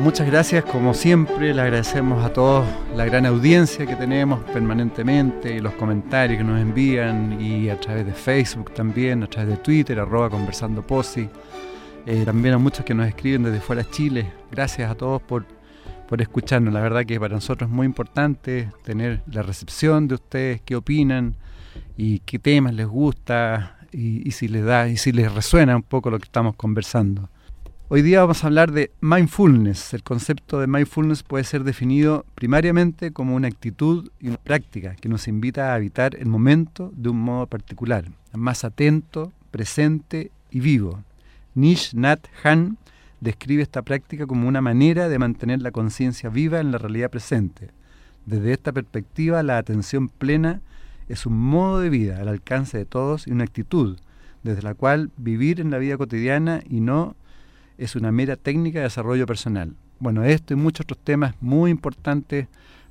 [0.00, 5.60] Muchas gracias, como siempre, le agradecemos a todos la gran audiencia que tenemos permanentemente y
[5.60, 10.00] los comentarios que nos envían y a través de Facebook también, a través de Twitter,
[10.00, 11.28] arroba conversando posi.
[12.06, 14.32] Eh, también a muchos que nos escriben desde fuera de Chile.
[14.50, 15.44] Gracias a todos por,
[16.08, 16.72] por escucharnos.
[16.72, 21.36] La verdad que para nosotros es muy importante tener la recepción de ustedes, qué opinan
[21.98, 25.82] y qué temas les gusta y, y si les da y si les resuena un
[25.82, 27.28] poco lo que estamos conversando.
[27.92, 29.94] Hoy día vamos a hablar de mindfulness.
[29.94, 35.08] El concepto de mindfulness puede ser definido primariamente como una actitud y una práctica que
[35.08, 41.02] nos invita a habitar el momento de un modo particular, más atento, presente y vivo.
[41.56, 42.78] Nish Nat Han
[43.20, 47.70] describe esta práctica como una manera de mantener la conciencia viva en la realidad presente.
[48.24, 50.60] Desde esta perspectiva, la atención plena
[51.08, 53.98] es un modo de vida al alcance de todos y una actitud
[54.44, 57.16] desde la cual vivir en la vida cotidiana y no
[57.80, 59.74] es una mera técnica de desarrollo personal.
[59.98, 62.46] Bueno, esto y muchos otros temas muy importantes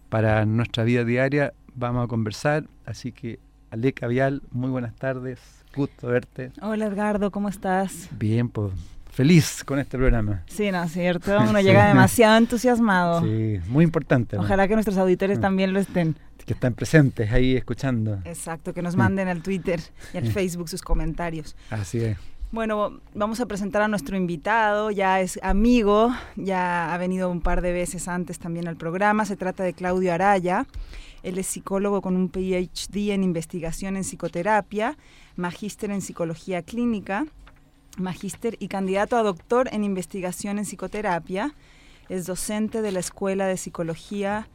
[0.09, 3.39] para nuestra vida diaria vamos a conversar, así que
[3.71, 5.39] Aleca Vial, muy buenas tardes,
[5.75, 6.51] gusto verte.
[6.61, 8.09] Hola Edgardo, ¿cómo estás?
[8.17, 8.73] Bien, pues
[9.11, 10.41] feliz con este programa.
[10.47, 11.37] Sí, ¿no es cierto?
[11.49, 13.21] Uno llega demasiado entusiasmado.
[13.21, 14.37] Sí, muy importante.
[14.37, 14.41] ¿no?
[14.43, 15.41] Ojalá que nuestros auditores Mm.
[15.41, 16.15] también lo estén.
[16.45, 18.19] Que están presentes ahí escuchando.
[18.25, 19.79] Exacto, que nos manden al Twitter
[20.15, 21.55] y al Facebook sus comentarios.
[21.69, 22.17] Así es.
[22.51, 27.61] Bueno, vamos a presentar a nuestro invitado, ya es amigo, ya ha venido un par
[27.61, 30.65] de veces antes también al programa, se trata de Claudio Araya,
[31.21, 34.97] él es psicólogo con un PhD en investigación en psicoterapia,
[35.35, 37.27] magíster en psicología clínica,
[37.97, 41.53] magíster y candidato a doctor en investigación en psicoterapia,
[42.09, 44.47] es docente de la Escuela de Psicología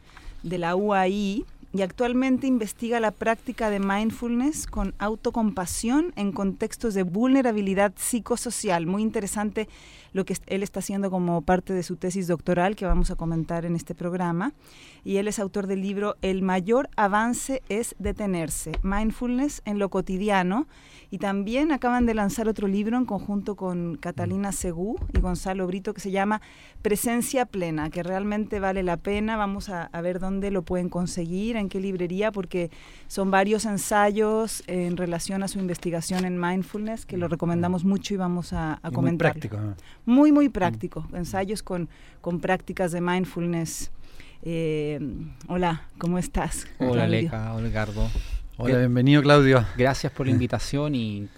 [0.43, 7.03] de la UAI y actualmente investiga la práctica de mindfulness con autocompasión en contextos de
[7.03, 8.87] vulnerabilidad psicosocial.
[8.87, 9.69] Muy interesante
[10.13, 13.65] lo que él está haciendo como parte de su tesis doctoral que vamos a comentar
[13.65, 14.53] en este programa.
[15.03, 20.69] Y él es autor del libro El mayor avance es detenerse, mindfulness en lo cotidiano.
[21.15, 25.95] Y también acaban de lanzar otro libro en conjunto con Catalina Segú y Gonzalo Brito
[25.95, 26.43] que se llama
[26.83, 29.37] Presencia Plena, que realmente vale la pena.
[29.37, 32.73] Vamos a, a ver dónde lo pueden conseguir, en qué librería, porque
[33.07, 38.17] son varios ensayos en relación a su investigación en mindfulness que lo recomendamos mucho y
[38.17, 39.31] vamos a, a Y muy comentar.
[39.35, 39.57] práctico.
[39.59, 39.77] ¿no?
[40.07, 41.07] Muy, muy práctico.
[41.13, 41.89] Ensayos con,
[42.23, 43.93] con prácticas de mindfulness.
[44.43, 44.99] Eh,
[45.47, 46.67] hola, ¿cómo estás?
[46.81, 47.07] Hola?
[47.07, 48.11] Leca, hola Edgardo.
[48.57, 49.67] Hola, bienvenido Claudio.
[49.77, 51.29] Gracias por la invitación y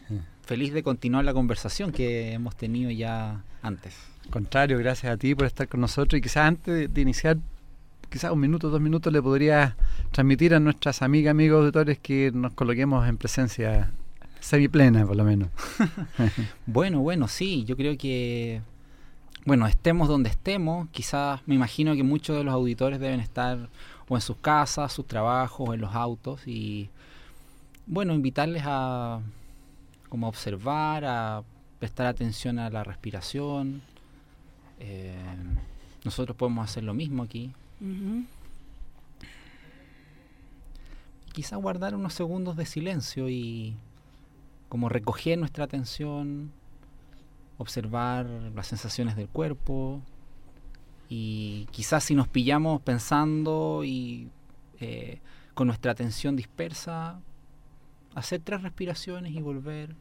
[0.42, 3.94] feliz de continuar la conversación que hemos tenido ya antes.
[4.28, 7.38] Contrario, gracias a ti por estar con nosotros y quizás antes de, de iniciar,
[8.10, 9.74] quizás un minuto, dos minutos, le podrías
[10.10, 13.90] transmitir a nuestras amigas, amigos, auditores que nos coloquemos en presencia
[14.40, 15.48] semiplena, por lo menos.
[16.66, 18.60] Bueno, bueno, sí, yo creo que,
[19.46, 23.70] bueno, estemos donde estemos, quizás me imagino que muchos de los auditores deben estar
[24.06, 26.90] o en sus casas, sus trabajos, en los autos y,
[27.86, 29.20] bueno, invitarles a
[30.08, 31.42] como a observar, a
[31.78, 33.82] prestar atención a la respiración.
[34.78, 35.14] Eh,
[36.04, 37.52] nosotros podemos hacer lo mismo aquí.
[37.80, 38.24] Ujú.
[41.36, 43.76] quizá guardar unos segundos de silencio y
[44.70, 46.50] como recoger nuestra atención,
[47.58, 50.00] observar las sensaciones del cuerpo
[51.10, 54.30] y quizás si nos pillamos pensando y
[54.80, 55.20] eh,
[55.52, 57.20] con nuestra atención dispersa,
[58.16, 59.94] hacer tres respiraciones y volver.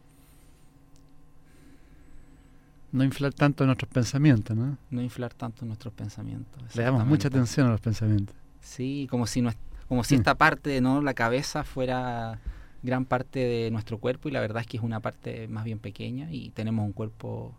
[2.92, 4.78] No inflar tanto nuestros pensamientos, ¿no?
[4.90, 6.64] No inflar tanto nuestros pensamientos.
[6.76, 8.36] Le damos mucha atención a los pensamientos.
[8.62, 9.58] Sí, como si, nues-
[9.88, 10.20] como si Mm.
[10.20, 11.02] esta parte, ¿no?
[11.02, 12.40] La cabeza fuera
[12.84, 15.80] gran parte de nuestro cuerpo y la verdad es que es una parte más bien
[15.80, 17.54] pequeña y tenemos un cuerpo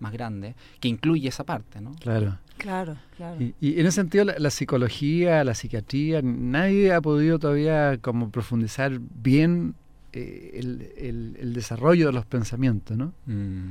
[0.00, 1.92] más grande que incluye esa parte, ¿no?
[2.00, 2.38] Claro.
[2.56, 3.40] Claro, claro.
[3.40, 8.30] Y, y en ese sentido, la, la psicología, la psiquiatría, nadie ha podido todavía como
[8.30, 9.74] profundizar bien
[10.12, 13.12] eh, el, el- el desarrollo de los pensamientos, ¿no?
[13.26, 13.70] Mm.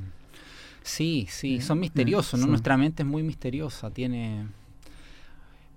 [0.83, 2.47] Sí, sí, Eh, son misteriosos, ¿no?
[2.47, 4.47] Nuestra mente es muy misteriosa, tiene...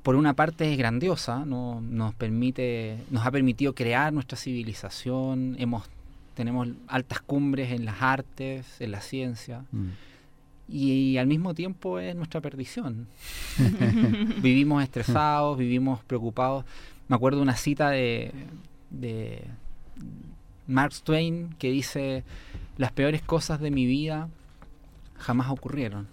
[0.03, 1.81] Por una parte es grandiosa, ¿no?
[1.81, 5.85] nos permite, nos ha permitido crear nuestra civilización, hemos,
[6.35, 9.89] tenemos altas cumbres en las artes, en la ciencia, Mm.
[10.69, 13.07] y, al mismo tiempo es nuestra perdición.
[14.43, 16.65] vivimos estresados, vivimos preocupados.
[17.09, 18.33] Me acuerdo una cita de,
[18.91, 19.45] de
[20.67, 22.25] Mark Twain que dice,
[22.77, 24.29] las peores cosas de mi vida
[25.19, 26.09] jamás ocurrieron.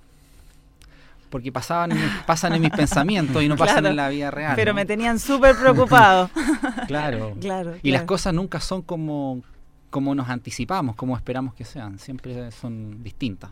[1.29, 1.91] Porque pasaban,
[2.25, 4.53] pasan en mis pensamientos y no pasan en la vida real.
[4.55, 6.29] Pero me tenían súper preocupado.
[6.87, 7.35] claro.
[7.41, 7.75] claro.
[7.83, 9.41] Y las cosas nunca son como,
[9.89, 11.99] como nos anticipamos, como esperamos que sean.
[11.99, 13.51] Siempre son distintas.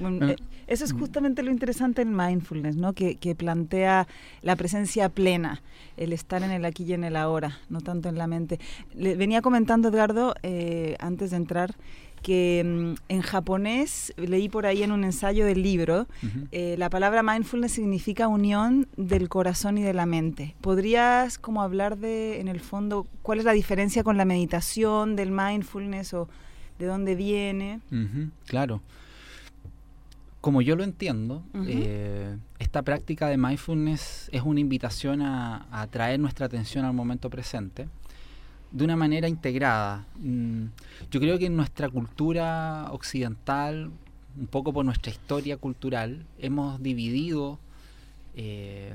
[0.00, 0.36] Eh,
[0.66, 2.92] eso es justamente lo interesante en mindfulness, ¿no?
[2.92, 4.06] Que, plantea
[4.42, 5.62] la presencia plena,
[5.96, 8.58] el estar en el aquí y en el ahora, no tanto en la mente.
[8.94, 11.74] Le venía comentando Edgardo eh, antes de entrar
[12.22, 16.06] que mm, en japonés, leí por ahí en un ensayo del libro,
[16.52, 20.54] eh, la palabra mindfulness significa unión del corazón y de la mente.
[20.60, 25.30] ¿Podrías como hablar de, en el fondo, cuál es la diferencia con la meditación del
[25.30, 26.28] mindfulness o
[26.78, 27.80] de dónde viene?
[28.46, 28.80] claro.
[30.40, 36.18] Como yo lo entiendo, eh, esta práctica de mindfulness es una invitación a, a traer
[36.18, 37.88] nuestra atención al momento presente
[38.70, 40.06] de una manera integrada.
[40.16, 40.66] Mm,
[41.10, 43.90] yo creo que en nuestra cultura occidental,
[44.38, 47.58] un poco por nuestra historia cultural, hemos dividido
[48.34, 48.94] eh,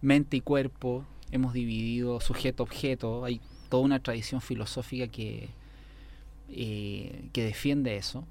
[0.00, 5.48] mente y cuerpo, hemos dividido sujeto-objeto, hay toda una tradición filosófica que,
[6.48, 8.24] eh, que defiende eso.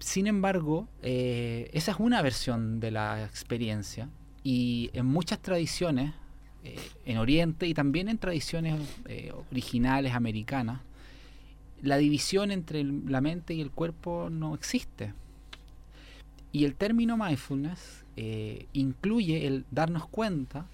[0.00, 4.08] Sin embargo, eh, esa es una versión de la experiencia
[4.42, 6.14] y en muchas tradiciones
[6.64, 10.80] eh, en Oriente y también en tradiciones eh, originales americanas,
[11.82, 15.12] la división entre la mente y el cuerpo no existe.
[16.50, 18.04] Y el término mindfulness
[18.74, 20.66] incluye el darnos cuenta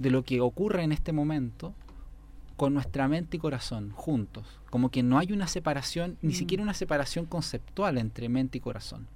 [0.00, 1.74] de lo que ocurre en este momento
[2.56, 6.36] con nuestra mente y corazón juntos, como que no hay una separación, ni mm.
[6.36, 9.06] siquiera una separación conceptual entre mente y corazón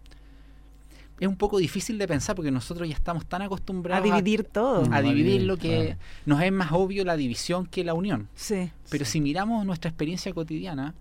[1.19, 4.85] es un poco difícil de pensar porque nosotros ya estamos tan acostumbrados a dividir todo.
[4.93, 5.97] A, dividir lo que
[6.27, 8.29] nos es más obvio la división que la unión.
[8.35, 8.71] Sí.
[8.91, 10.95] Pero si miramos nuestra experiencia cotidiana,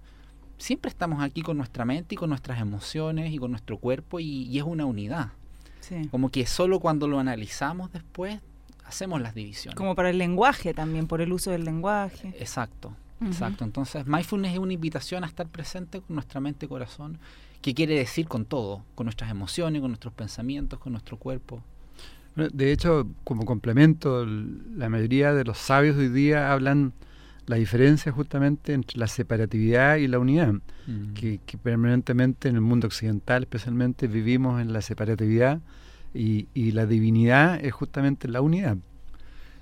[0.57, 4.57] siempre estamos aquí con nuestra mente y con nuestras emociones y con nuestro cuerpo y,
[4.57, 5.31] es una unidad.
[5.81, 6.07] Sí.
[6.09, 8.39] Como que solo cuando lo analizamos después
[8.85, 9.75] hacemos las divisiones.
[9.75, 12.29] Como para el lenguaje también, por el uso del lenguaje.
[12.39, 13.63] Exacto, exacto.
[13.63, 17.19] Entonces, mindfulness es una invitación a estar presente con nuestra mente y corazón
[17.65, 18.83] ¿Qué quiere decir con todo?
[18.93, 21.63] Con nuestras emociones, con nuestros pensamientos, con nuestro cuerpo.
[22.35, 26.93] De hecho, como complemento, la mayoría de los sabios de hoy día hablan
[27.47, 30.53] la diferencia justamente entre la separatividad y la unidad,
[30.85, 31.13] mm.
[31.15, 35.59] que, permanentemente en el mundo occidental especialmente vivimos en la separatividad
[36.15, 38.77] y, la divinidad es justamente la unidad.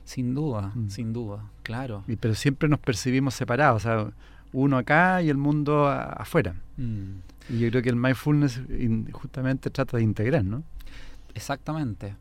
[0.05, 0.89] Sin duda, mm.
[0.89, 2.03] sin duda, claro.
[2.07, 4.13] Y, pero siempre nos percibimos separados, o sea,
[4.51, 6.55] uno acá y el mundo afuera.
[6.77, 7.19] Mm.
[7.49, 8.61] Y yo creo que el mindfulness
[9.11, 10.63] justamente trata de integrar, ¿no?
[11.33, 12.15] Exactamente.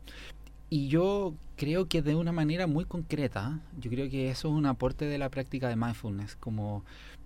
[0.69, 4.65] Y yo creo que de una manera muy concreta, yo creo que eso es un
[4.65, 6.83] aporte de la práctica de mindfulness, como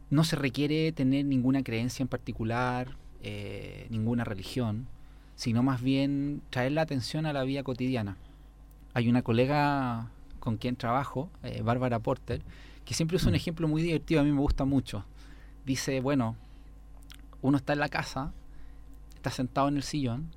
[0.09, 4.87] no se requiere tener ninguna creencia en particular, eh, ninguna religión,
[5.37, 8.17] sino más bien traer la atención a la vida cotidiana.
[8.93, 12.41] Hay una colega con quien trabajo, eh, Bárbara Porter,
[12.83, 13.35] que siempre usa un mm.
[13.35, 15.05] ejemplo muy divertido, a mí me gusta mucho.
[15.63, 16.35] Dice, bueno,
[17.41, 18.33] uno está en la casa,
[19.15, 20.31] está sentado en el sillón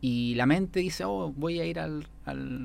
[0.00, 2.06] y la mente dice, oh, voy a ir al,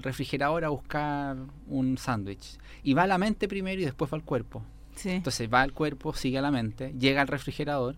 [0.04, 2.60] refrigerador a buscar un sándwich.
[2.84, 4.64] Y va a la mente primero y después va al cuerpo.
[5.04, 7.96] Entonces va al cuerpo, sigue a la mente, llega al refrigerador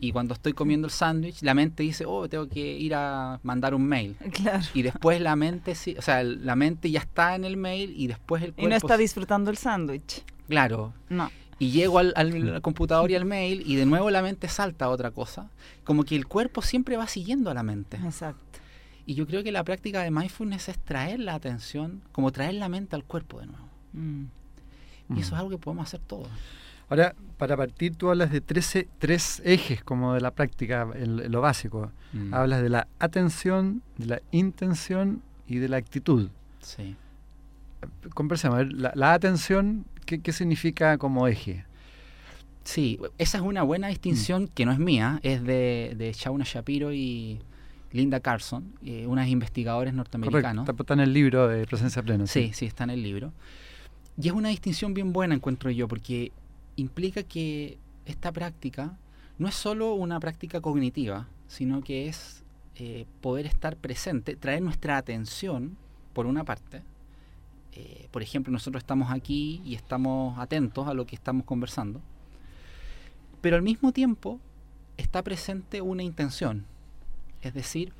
[0.00, 3.74] y cuando estoy comiendo el sándwich, la mente dice, oh, tengo que ir a mandar
[3.74, 4.16] un mail.
[4.74, 8.42] Y después la mente, o sea, la mente ya está en el mail y después
[8.42, 8.66] el cuerpo...
[8.66, 10.22] Y no está disfrutando el sándwich.
[10.48, 10.94] Claro.
[11.08, 14.88] No y llego al, computador y al mail y de nuevo la mente salta a
[14.90, 15.50] otra cosa.
[15.84, 17.96] Como que el cuerpo siempre va siguiendo a la mente.
[17.96, 18.60] Exacto.
[19.06, 22.68] Y yo creo que la práctica de mindfulness es traer la atención, como traer la
[22.68, 23.68] mente al cuerpo de nuevo.
[23.92, 24.24] Mm.
[25.16, 26.28] Y eso es algo que podemos hacer todos.
[26.88, 31.92] Ahora, para partir, tú hablas de tres ejes como de la práctica, en, lo básico.
[32.12, 32.34] Mm.
[32.34, 36.30] Hablas de la atención, de la intención y de la actitud.
[36.60, 36.96] Sí.
[38.14, 38.72] Conversemos.
[38.72, 39.84] La, la atención,
[40.16, 41.64] ¿Qué, significa como eje?
[42.64, 44.48] Sí, esa es una buena distinción mm.
[44.48, 47.40] que no es mía, es de, de Shauna Shapiro y
[47.92, 50.64] Linda Carson, eh, unas investigadores norteamericanos.
[50.64, 52.26] Correcto, está en el libro de Presencia Plena.
[52.26, 53.32] Sí, sí, está en el libro.
[54.20, 56.32] Y es una distinción bien buena, encuentro yo, porque
[56.80, 58.96] implica que esta práctica
[59.38, 62.44] no es solo una práctica cognitiva, sino que es
[62.76, 65.76] eh, poder estar presente, traer nuestra atención,
[66.12, 66.82] por una parte,
[67.72, 72.00] eh, por ejemplo, nosotros estamos aquí y estamos atentos a lo que estamos conversando,
[73.40, 74.40] pero al mismo tiempo
[74.96, 76.66] está presente una intención.
[77.40, 77.92] Es decir,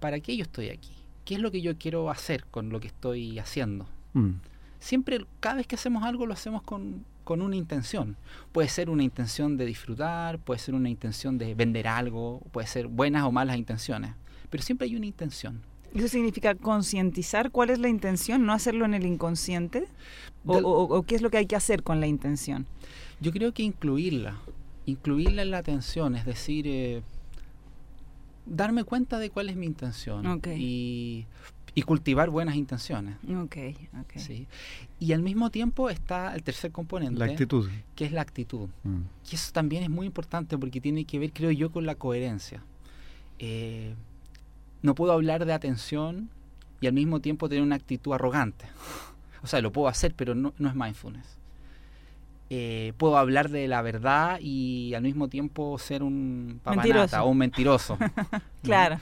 [0.00, 0.92] ¿para qué yo estoy aquí?
[1.26, 3.86] ¿Qué es lo que yo quiero hacer con lo que estoy haciendo?
[4.14, 4.36] Mm.
[4.78, 8.16] Siempre, cada vez que hacemos algo, lo hacemos con, con una intención.
[8.52, 12.86] Puede ser una intención de disfrutar, puede ser una intención de vender algo, puede ser
[12.86, 14.12] buenas o malas intenciones,
[14.48, 15.60] pero siempre hay una intención.
[15.94, 19.88] ¿Eso significa concientizar cuál es la intención, no hacerlo en el inconsciente?
[20.46, 22.64] ¿O, Del- o- o qué es lo que hay que hacer con la intención?
[23.20, 24.38] Yo creo que incluirla,
[24.86, 27.02] incluirla en la atención, es decir, eh,
[28.46, 30.24] darme cuenta de cuál es mi intención
[30.56, 31.26] y,
[31.78, 33.14] y cultivar buenas intenciones.
[33.24, 33.56] Ok,
[34.00, 34.16] ok.
[34.16, 34.48] ¿sí?
[34.98, 37.70] Y al mismo tiempo está el tercer componente, La actitud.
[37.94, 38.68] que es la actitud.
[38.82, 39.02] Mm.
[39.30, 42.64] Y eso también es muy importante porque tiene que ver, creo yo, con la coherencia.
[43.38, 43.94] Eh,
[44.82, 46.30] no puedo hablar de atención
[46.80, 48.66] y al mismo tiempo tener una actitud arrogante.
[49.40, 51.38] O sea, lo puedo hacer, pero no, no es mindfulness.
[52.50, 57.22] Eh, puedo hablar de la verdad y al mismo tiempo ser un papanata Mentiroso.
[57.22, 57.98] o un mentiroso.
[58.90, 59.00] ¿no?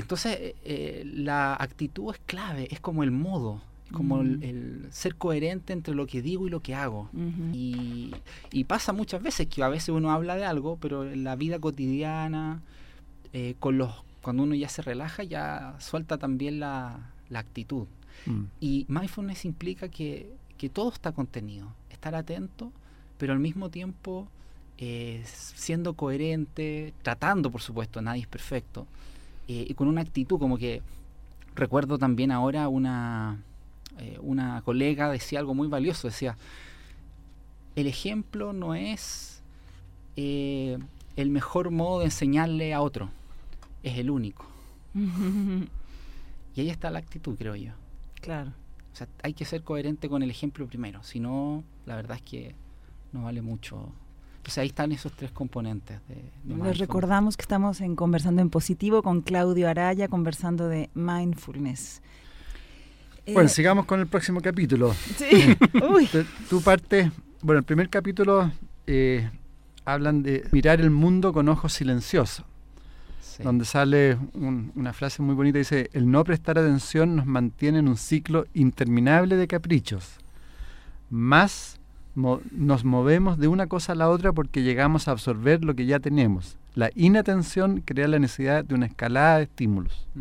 [0.00, 4.42] Entonces, eh, eh, la actitud es clave, es como el modo, es como el, Mm.
[4.42, 7.08] el ser coherente entre lo que digo y lo que hago.
[7.52, 8.12] Y,
[8.52, 11.58] y pasa muchas veces que a veces uno habla de algo, pero en la vida
[11.58, 12.62] cotidiana,
[13.32, 13.92] eh, con los,
[14.22, 17.86] cuando uno ya se relaja, ya suelta también la, la actitud.
[18.26, 18.42] Mm.
[18.60, 22.72] Y mindfulness implica que, que todo está contenido, estar atento,
[23.18, 24.28] pero al mismo tiempo
[24.78, 28.86] eh, siendo coherente, tratando, por supuesto, nadie es perfecto,
[29.52, 30.80] eh, y con una actitud como que
[31.56, 33.42] recuerdo también ahora una,
[33.98, 36.36] eh, una colega decía algo muy valioso, decía,
[37.74, 39.42] el ejemplo no es
[40.14, 40.78] eh,
[41.16, 43.10] el mejor modo de enseñarle a otro,
[43.82, 44.46] es el único.
[46.56, 47.72] Y ahí está la actitud, creo yo.
[48.20, 48.52] claro.
[48.92, 52.22] O sea, hay que ser coherente con el ejemplo primero, si no, la verdad es
[52.22, 52.54] que
[53.12, 53.92] no vale mucho.
[54.40, 56.00] Entonces ahí están esos tres componentes.
[56.08, 60.88] De, de Les recordamos que estamos en Conversando en Positivo con Claudio Araya, conversando de
[60.94, 62.00] mindfulness.
[63.26, 64.94] Eh, Bueno, sigamos con el próximo capítulo.
[65.16, 65.56] sí.
[65.90, 66.06] Uy.
[66.06, 68.50] Tu- Tu parte, bueno, el primer capítulo
[68.86, 69.30] eh,
[69.84, 72.44] hablan de mirar el mundo con ojos silenciosos,
[73.20, 73.42] Sí.
[73.42, 77.88] donde sale un- una frase muy bonita, dice, el no prestar atención nos mantiene en
[77.88, 80.16] un ciclo interminable de caprichos.
[81.10, 81.78] Más
[82.14, 85.86] mo- nos movemos de una cosa a la otra porque llegamos a absorber lo que
[85.86, 86.56] ya tenemos.
[86.74, 90.06] La inatención crea la necesidad de una escalada de estímulos.
[90.14, 90.20] Mm,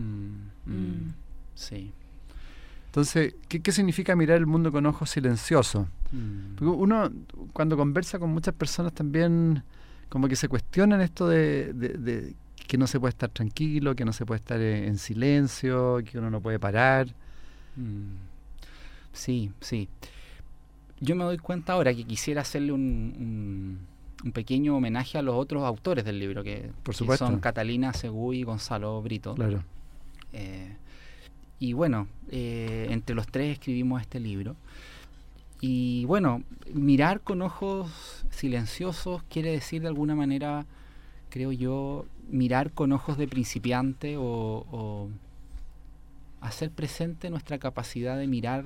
[0.65, 1.13] mm, Mm.
[1.55, 1.91] Sí.
[2.87, 5.87] Entonces, ¿qué, qué significa mirar el mundo con ojos silenciosos?
[6.11, 6.55] Mm.
[6.55, 7.11] Porque uno
[7.53, 9.61] cuando conversa con muchas personas también
[10.09, 12.33] como que se cuestionan esto de, de- de
[12.67, 16.17] que no se puede estar tranquilo, que no se puede estar eh, en silencio, que
[16.17, 17.07] uno no puede parar.
[17.75, 18.15] Mm.
[19.13, 19.87] Sí, sí.
[21.01, 22.81] Yo me doy cuenta ahora que quisiera hacerle un,
[23.17, 23.79] un-
[24.25, 28.39] un pequeño homenaje a los otros autores del libro, que, Por que son Catalina Segui
[28.39, 29.33] y Gonzalo Brito.
[29.35, 29.63] Claro.
[30.33, 30.75] Eh,
[31.59, 34.55] y bueno, eh, entre los tres escribimos este libro.
[35.61, 40.65] Y bueno, mirar con ojos silenciosos quiere decir de alguna manera,
[41.29, 44.23] creo yo, mirar con ojos de principiante o,
[44.71, 45.09] o
[46.41, 48.63] hacer presente nuestra capacidad de mirar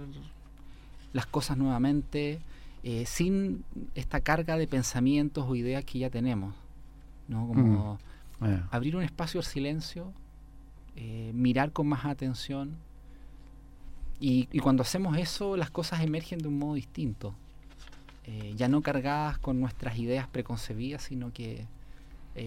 [1.13, 2.39] las cosas nuevamente
[2.83, 3.63] eh, sin
[3.95, 6.53] esta carga de pensamientos o ideas que ya tenemos.
[7.27, 7.47] ¿no?
[7.47, 7.97] Como
[8.45, 10.11] Eh, abrir un espacio al silencio,
[10.97, 12.75] eh, mirar con más atención.
[14.19, 17.33] Y, y cuando hacemos eso, las cosas emergen de un modo distinto.
[18.25, 21.65] Eh, ya no cargadas con nuestras ideas preconcebidas, sino que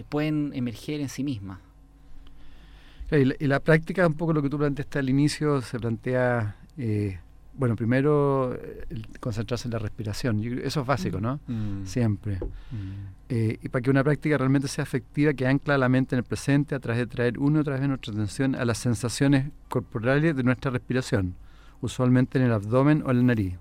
[0.09, 1.59] pueden emerger en sí mismas.
[3.11, 6.57] y, la, y la práctica, un poco lo que tú planteaste al inicio, se plantea,
[6.77, 7.19] eh,
[7.57, 10.41] bueno, primero eh, el concentrarse en la respiración.
[10.41, 11.39] Yo creo- eso es básico, ¿no?
[11.85, 12.39] Siempre.
[13.29, 16.23] Eh, y para que una práctica realmente sea efectiva, que ancla la mente en el
[16.23, 20.35] presente a través de traer una y otra vez nuestra atención a las sensaciones corporales
[20.35, 21.35] de nuestra respiración,
[21.81, 23.55] usualmente en el abdomen o en la nariz.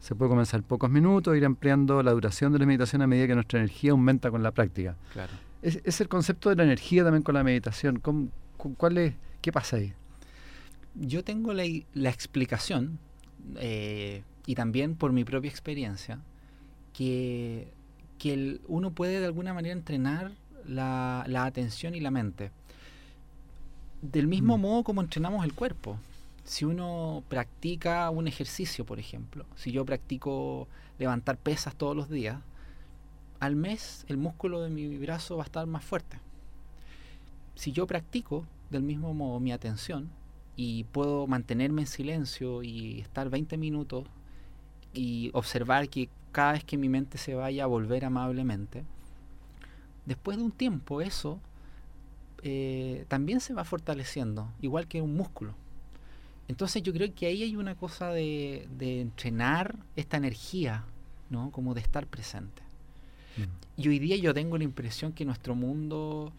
[0.00, 3.26] Se puede comenzar en pocos minutos, ir ampliando la duración de la meditación a medida
[3.26, 4.96] que nuestra energía aumenta con la práctica.
[5.12, 5.30] Claro.
[5.60, 7.98] Es, es el concepto de la energía también con la meditación.
[8.00, 9.92] ¿Cómo- cu- cuál es, ¿Qué pasa ahí?
[10.94, 11.64] Yo tengo la,
[11.94, 12.98] la explicación,
[13.56, 16.18] eh, y también por mi propia experiencia,
[16.92, 17.68] que,
[18.18, 20.32] que el- uno puede de alguna manera entrenar
[20.66, 22.50] la, la atención y la mente.
[24.02, 24.60] Del mismo Mm.
[24.60, 25.96] modo como entrenamos el cuerpo.
[26.44, 30.66] Si uno practica un ejercicio, por ejemplo, si yo practico
[30.98, 32.40] levantar pesas todos los días,
[33.38, 36.18] al mes el músculo de mi brazo va a estar más fuerte.
[37.54, 40.10] Si yo practico del mismo modo mi atención
[40.56, 44.04] y puedo mantenerme en silencio y estar 20 minutos
[44.92, 48.84] y observar que cada vez que mi mente se vaya a volver amablemente,
[50.06, 51.40] después de un tiempo eso
[52.42, 55.54] eh, también se va fortaleciendo, igual que un músculo.
[56.48, 60.84] Entonces yo creo que ahí hay una cosa de, de entrenar esta energía,
[61.30, 61.50] ¿no?
[61.50, 62.62] Como de estar presente.
[63.36, 63.80] Mm.
[63.80, 66.32] Y hoy día yo tengo la impresión que nuestro mundo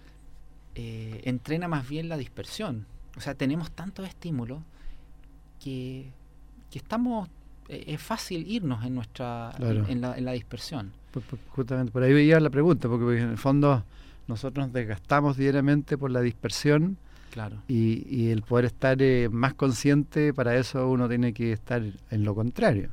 [0.75, 2.86] eh, entrena más bien la dispersión.
[3.17, 4.60] O sea, tenemos tantos estímulos
[5.60, 6.12] que,
[6.72, 7.29] que estamos...
[7.70, 9.86] eh, es fácil irnos en nuestra Claro.
[9.88, 10.91] en, la, en la dispersión.
[11.12, 13.84] Por- por- justamente por ahí veía la pregunta, porque, porque en el fondo
[14.27, 16.98] nosotros nos desgastamos diariamente por la dispersión
[17.32, 17.58] Claro.
[17.67, 22.24] y, y el poder estar eh, más consciente, para eso uno tiene que estar en
[22.24, 22.89] lo contrario.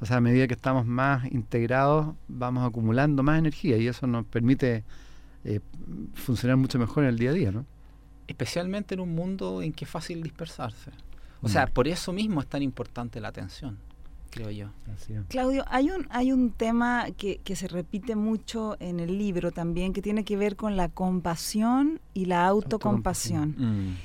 [0.00, 4.24] O sea, a medida que estamos más integrados, vamos acumulando más energía y eso nos
[4.26, 4.82] permite
[5.44, 5.60] eh,
[6.14, 7.64] funcionar mucho mejor en el día a día, ¿no?
[8.26, 10.90] Especialmente en un mundo en que es fácil dispersarse.
[11.42, 11.50] O Mm.
[11.50, 13.76] sea, por eso mismo es tan importante la atención,
[14.30, 14.68] creo yo.
[15.28, 19.92] Claudio, hay un, hay un tema que, que se repite mucho en el libro también,
[19.92, 23.54] que tiene que ver con la compasión y la autocompasión.
[23.58, 23.96] Mm.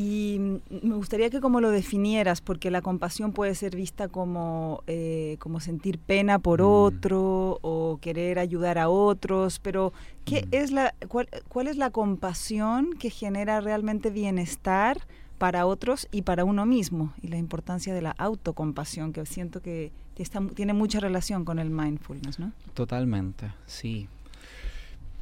[0.00, 0.38] Y
[0.70, 5.58] me gustaría que como lo definieras, porque la compasión puede ser vista como, eh, como
[5.58, 6.64] sentir pena por Mm.
[6.66, 9.92] otro o querer ayudar a otros, pero
[10.24, 10.48] ¿qué Mm.
[10.54, 15.00] es la, cuál, cuál es la compasión que genera realmente bienestar
[15.36, 17.12] para otros y para uno mismo?
[17.20, 21.70] Y la importancia de la autocompasión, que siento que está- tiene mucha relación con el
[21.70, 22.52] mindfulness, ¿no?
[22.74, 24.06] Totalmente, sí.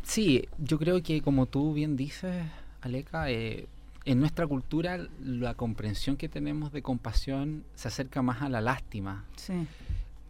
[0.03, 2.45] Sí, yo creo que como tú bien dices,
[2.83, 3.69] Aleca, eh,
[4.07, 9.25] en nuestra cultura la comprensión que tenemos de compasión se acerca más a la lástima.
[9.37, 9.67] Sí.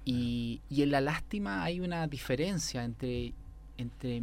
[0.04, 3.32] Y, y en la lástima hay una diferencia entre,
[3.76, 4.22] entre,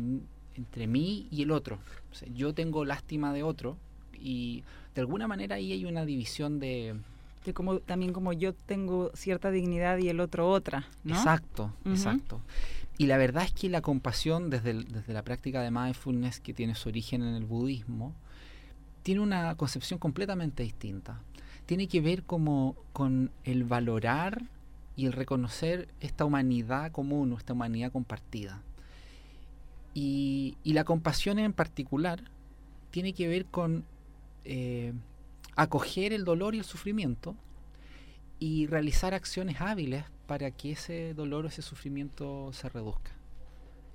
[0.56, 1.80] entre mí y el otro.
[2.12, 3.78] O sea, yo tengo lástima de otro
[4.20, 4.64] y
[4.96, 6.96] de alguna manera ahí hay una división de...
[7.46, 11.14] De como, también como yo tengo cierta dignidad y el otro otra, ¿no?
[11.14, 11.90] Exacto, Ujú.
[11.90, 12.42] exacto.
[12.98, 16.54] Y la verdad es que la compasión desde, el- desde la práctica de mindfulness que
[16.54, 18.16] tiene su origen en el budismo,
[19.04, 21.22] tiene una concepción completamente distinta.
[21.66, 24.44] Tiene que ver como con el valorar
[24.96, 28.62] y el reconocer esta humanidad común o esta humanidad compartida.
[29.94, 32.24] Y, y la compasión en particular
[32.92, 33.86] tiene que ver con
[34.46, 34.94] eh,
[35.56, 37.36] acoger el dolor y el sufrimiento
[38.40, 43.12] y realizar acciones hábiles para que ese dolor o ese sufrimiento se reduzca.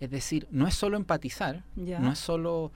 [0.01, 2.71] Es decir, no es solo empatizar, no es solo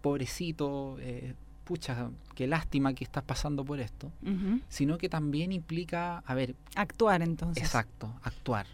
[0.00, 4.60] pobrecito, eh, pucha, qué lástima que estás pasando por esto, Ujú.
[4.68, 7.62] sino que también implica, a ver, Actuar entonces.
[7.62, 8.66] exacto, actuar.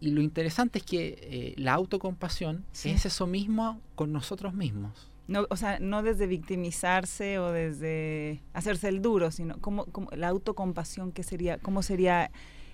[0.00, 2.90] Y lo interesante es que eh, la autocompasión Sí.
[2.90, 5.10] es eso mismo con nosotros mismos.
[5.26, 10.28] No, o sea, no desde victimizarse o desde hacerse el duro, sino como, como la
[10.28, 12.30] autocompasión que sería, cómo sería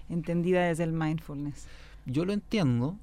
[0.08, 1.66] entendida desde el mindfulness.
[2.06, 2.96] Yo lo entiendo,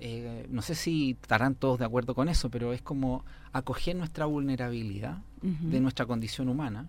[0.00, 4.26] eh, no sé si estarán todos de acuerdo con eso, pero es como acoger nuestra
[4.26, 6.88] vulnerabilidad de nuestra condición humana,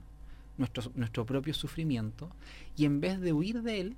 [0.58, 2.30] nuestro, nuestro propio sufrimiento,
[2.76, 3.96] y en vez de huir de él,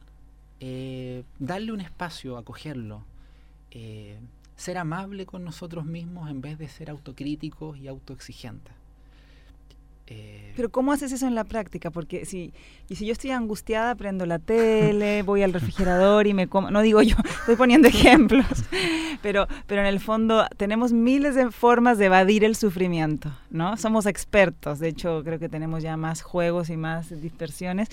[0.59, 3.03] eh, darle un espacio, acogerlo,
[3.71, 4.19] eh,
[4.55, 8.73] ser amable con nosotros mismos en vez de ser autocríticos y autoexigentes.
[10.11, 11.91] Eh, Pero ¿cómo haces eso en la práctica?
[11.91, 12.53] Porque si,
[12.89, 16.81] y si yo estoy angustiada, prendo la tele, voy al refrigerador y me como, no
[16.81, 18.45] digo yo, estoy poniendo ejemplos,
[19.21, 23.77] pero, pero en el fondo tenemos miles de formas de evadir el sufrimiento, ¿no?
[23.77, 27.87] Somos expertos, de hecho creo que tenemos ya más juegos y más dispersiones.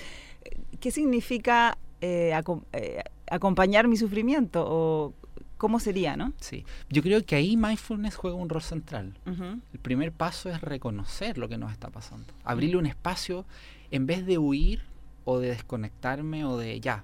[0.79, 4.65] ¿Qué significa eh, acom- eh, acompañar mi sufrimiento?
[4.67, 5.13] ¿O
[5.59, 6.33] cómo sería, no?
[6.39, 9.13] sí, yo creo que ahí mindfulness juega un rol central.
[9.27, 12.33] El primer paso es reconocer lo que nos está pasando.
[12.43, 13.45] Abrirle un espacio
[13.91, 14.81] en vez de huir
[15.25, 17.03] o de desconectarme o de ya,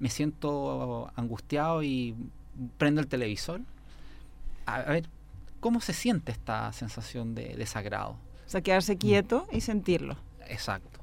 [0.00, 2.14] me siento angustiado y
[2.76, 3.60] prendo el televisor.
[4.66, 5.08] A, a ver,
[5.60, 8.18] ¿cómo se siente esta sensación de desagrado?
[8.46, 10.16] O sea, quedarse quieto y sentirlo.
[10.48, 11.00] Exacto.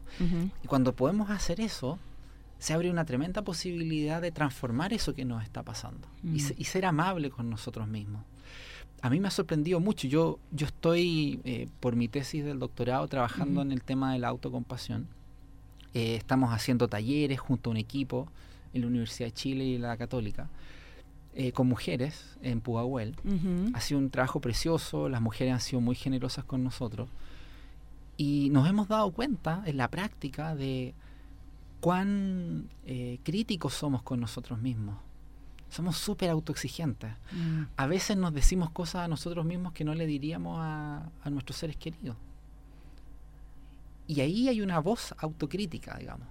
[0.64, 1.98] Y cuando podemos hacer eso,
[2.60, 6.40] se abre una tremenda posibilidad de transformar eso que nos está pasando y, Mm.
[6.40, 8.22] se- y ser amable con nosotros mismos.
[9.02, 10.08] A mí me ha sorprendido mucho.
[10.08, 14.28] Yo, yo estoy, eh, por mi tesis del doctorado, trabajando en el tema de la
[14.28, 15.08] autocompasión.
[15.94, 18.28] Eh, estamos haciendo talleres junto a un equipo
[18.74, 20.50] en la Universidad de Chile y la Católica,
[21.34, 23.16] eh, con mujeres en Pudahuel.
[23.24, 23.72] Ujú.
[23.74, 27.08] Ha sido un trabajo precioso, las mujeres han sido muy generosas con nosotros
[28.18, 30.94] y nos hemos dado cuenta en la práctica de
[31.80, 34.98] cuán eh, críticos somos con nosotros mismos.
[35.70, 37.12] Somos súper autoexigentes.
[37.32, 37.64] Mm.
[37.78, 41.58] A veces nos decimos cosas a nosotros mismos que no le diríamos a, a nuestros
[41.58, 42.18] seres queridos.
[44.08, 46.28] Y ahí hay una voz autocrítica, digamos.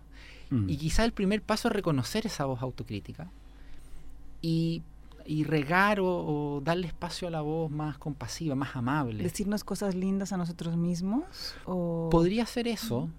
[0.50, 0.68] Mm.
[0.68, 3.30] Y quizá el primer paso es reconocer esa voz autocrítica
[4.42, 4.82] y
[5.28, 9.22] y regar o, darle espacio a la voz más compasiva, más amable.
[9.22, 11.54] ¿Decirnos cosas lindas a nosotros mismos?
[11.66, 12.08] O...
[12.10, 13.10] Podría ser eso.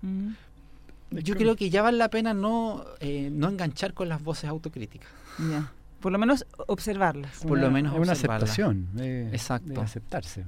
[1.12, 5.10] Yo creo que ya vale la pena no, eh, no enganchar con las voces autocríticas.
[5.40, 5.72] Ya.
[6.00, 7.40] Por lo menos observarlas.
[7.40, 8.88] Por lo menos es una aceptación.
[8.98, 9.82] Exacto.
[9.82, 10.46] aceptarse.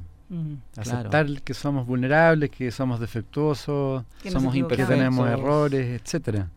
[0.78, 6.50] Aceptar que somos vulnerables, que somos defectuosos, que somos imperfectos, que tenemos errores, etcétera.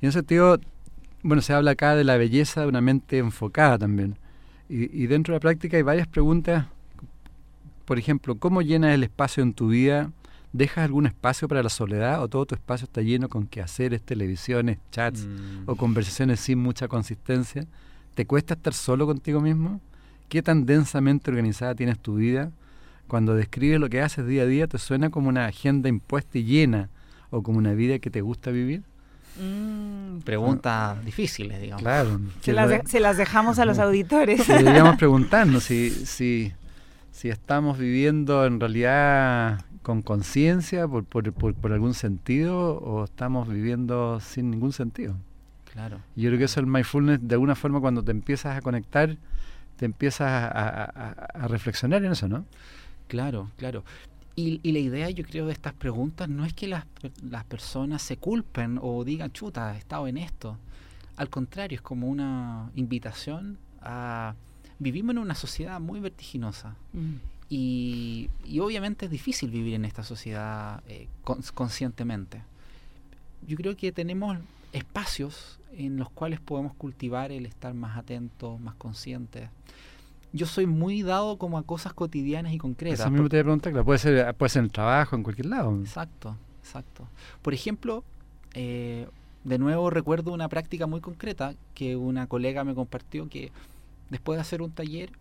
[0.00, 0.58] Y en ese sentido,
[1.22, 4.18] bueno, se habla acá de la belleza de una mente enfocada también.
[4.68, 6.66] Y, dentro de la práctica hay varias preguntas.
[7.84, 10.10] Por ejemplo, ¿cómo llenas el espacio en tu vida?
[10.54, 14.78] ¿Dejas algún espacio para la soledad o todo tu espacio está lleno con quehaceres, televisiones,
[14.92, 15.64] chats mm.
[15.66, 17.66] o conversaciones sin mucha consistencia?
[18.14, 19.80] ¿Te cuesta estar solo contigo mismo?
[20.28, 22.52] ¿Qué tan densamente organizada tienes tu vida?
[23.08, 26.44] Cuando describes lo que haces día a día, ¿te suena como una agenda impuesta y
[26.44, 26.88] llena
[27.30, 28.84] o como una vida que te gusta vivir?
[29.40, 31.82] Mm, preguntas difíciles, digamos.
[31.82, 32.20] Claro.
[32.42, 32.52] Se
[33.00, 34.46] las, dejamos a los auditores.
[34.46, 36.52] Deberíamos preguntarnos si, si,
[37.10, 44.18] si estamos viviendo en realidad con conciencia, por, por, por, algún sentido, o estamos viviendo
[44.18, 45.14] sin ningún sentido.
[45.72, 46.00] Claro.
[46.16, 48.60] Y yo creo que eso es el mindfulness, de alguna forma, cuando te empiezas a
[48.62, 49.16] conectar,
[49.76, 52.44] te empiezas a, a reflexionar en eso, ¿no?
[53.06, 53.84] Claro, claro.
[54.36, 56.84] Y, la idea, yo creo, de estas preguntas no es que las,
[57.22, 60.58] las personas se culpen o digan, chuta, he estado en esto.
[61.16, 64.34] Al contrario, es como una invitación a...
[64.80, 66.74] Vivimos en una sociedad muy vertiginosa.
[66.92, 67.14] Mm.
[67.48, 68.30] Y,
[68.60, 71.08] obviamente es difícil vivir en esta sociedad eh,
[71.54, 72.42] conscientemente.
[73.46, 74.38] Yo creo que tenemos
[74.72, 79.50] espacios en los cuales podemos cultivar el estar más atentos, más conscientes
[80.34, 83.00] yo soy muy dado como a cosas cotidianas y concretas.
[83.00, 85.46] Eso mismo te voy a preguntar, puede ser, puede ser en el trabajo, en cualquier
[85.46, 85.78] lado.
[85.78, 87.06] Exacto, exacto.
[87.40, 88.02] Por ejemplo,
[88.52, 89.06] eh,
[89.44, 93.52] de nuevo recuerdo una práctica muy concreta que una colega me compartió que
[94.10, 95.12] después de hacer un taller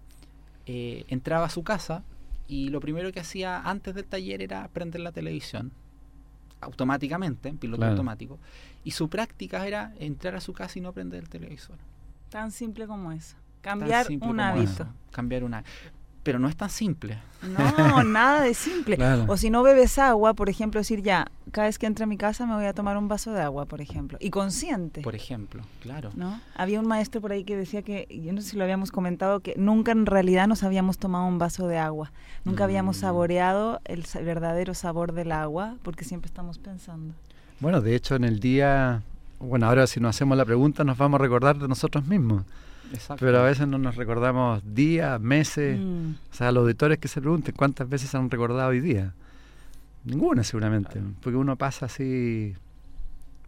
[0.66, 2.04] eh, entraba a su casa
[2.48, 5.72] y lo primero que hacía antes del taller era prender la televisión
[6.62, 8.40] automáticamente, en piloto automático,
[8.84, 11.78] y su práctica era entrar a su casa y no prender el televisor.
[12.30, 13.36] Tan simple como eso.
[13.62, 14.88] Cambiar un hábito.
[15.12, 15.64] Cambiar una
[16.24, 17.20] pero no es tan simple.
[17.42, 18.98] No, nada de simple.
[19.28, 22.18] O si no bebes agua, por ejemplo, decir ya, cada vez que entre a mi
[22.18, 24.18] casa me voy a tomar un vaso de agua, por ejemplo.
[24.22, 25.02] Y consciente.
[25.02, 26.12] Por ejemplo, claro.
[26.16, 26.40] ¿No?
[26.56, 29.42] Había un maestro por ahí que decía que, yo no sé si lo habíamos comentado,
[29.42, 32.12] que nunca en realidad nos habíamos tomado un vaso de agua.
[32.46, 33.02] Nunca habíamos mm.
[33.02, 37.14] saboreado el verdadero sabor del agua, porque siempre estamos pensando.
[37.60, 39.04] Bueno, de hecho, en el día,
[39.44, 42.44] bueno, ahora si nos hacemos la pregunta, nos vamos a recordar de nosotros mismos.
[43.20, 45.80] Pero a veces no nos recordamos días, meses.
[45.80, 46.12] Mm.
[46.32, 49.14] O sea, los auditores que se pregunten cuántas veces han recordado hoy día.
[50.06, 52.54] Ninguna seguramente, porque uno pasa así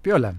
[0.02, 0.36] piola.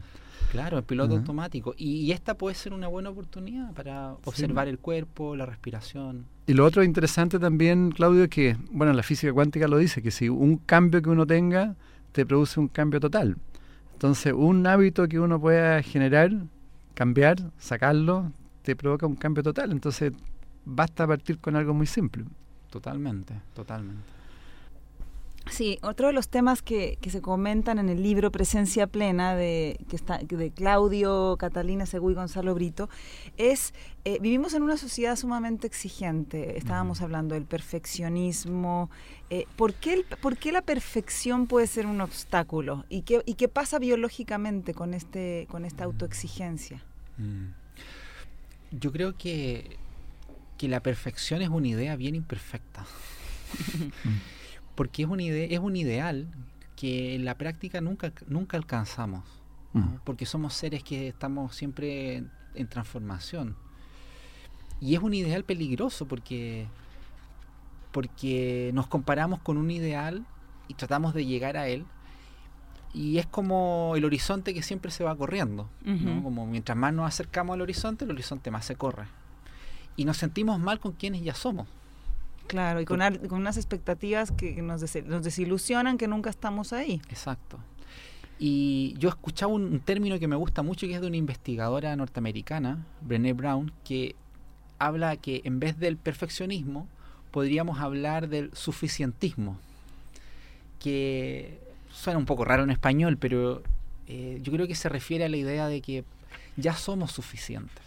[0.50, 1.74] Claro, el piloto automático.
[1.76, 6.24] Y, esta puede ser una buena oportunidad para observar el cuerpo, la respiración.
[6.46, 10.10] Y lo otro interesante también, Claudio, es que, bueno, la física cuántica lo dice, que
[10.10, 11.74] si un cambio que uno tenga
[12.12, 13.36] te produce un cambio total.
[13.96, 16.30] Entonces, un hábito que uno pueda generar,
[16.92, 18.30] cambiar, sacarlo,
[18.60, 19.72] te provoca un cambio total.
[19.72, 20.12] Entonces,
[20.66, 22.26] basta partir con algo muy simple.
[22.68, 24.15] Totalmente, totalmente.
[25.50, 29.96] Sí, otro de los temas que, se comentan en el libro Presencia Plena de, que
[29.96, 32.88] está, de Claudio, Catalina Segú y Gonzalo Brito
[33.36, 33.72] es,
[34.04, 38.90] eh, vivimos en una sociedad sumamente exigente, estábamos hablando del perfeccionismo,
[39.30, 42.84] eh, ¿por, qué ¿por, qué la perfección puede ser un obstáculo?
[42.88, 46.82] ¿Y qué, y qué pasa biológicamente con, este, con esta autoexigencia?
[47.18, 47.66] Mm
[48.70, 49.76] yo creo que,
[50.58, 52.86] que la perfección es una idea bien imperfecta.
[54.76, 56.28] Porque es, una idea, es un ideal
[56.76, 59.24] que en la práctica nunca, nunca alcanzamos.
[60.04, 63.56] Porque somos seres que estamos siempre en, transformación.
[64.80, 66.66] Y es un ideal peligroso porque,
[67.92, 70.24] porque nos comparamos con un ideal
[70.68, 71.84] y tratamos de llegar a él
[72.96, 75.68] y es como el horizonte que siempre se va corriendo,
[76.22, 79.04] Como mientras más nos acercamos al horizonte, el horizonte más se corre.
[79.96, 81.68] Y nos sentimos mal con quienes ya somos.
[82.46, 87.00] Claro, y con, con unas expectativas que nos, nos, desilusionan que nunca estamos ahí.
[87.08, 87.58] Exacto.
[88.38, 91.96] Y yo escuchaba un, un, término que me gusta mucho, que es de una investigadora
[91.96, 94.14] norteamericana, Brené Brown, que
[94.78, 96.86] habla que en vez del perfeccionismo,
[97.30, 99.58] podríamos hablar del suficientismo.
[100.78, 101.58] Que
[101.90, 103.62] suena un poco raro en español, pero
[104.06, 106.04] eh, yo creo que se refiere a la idea de que
[106.56, 107.85] ya somos suficientes.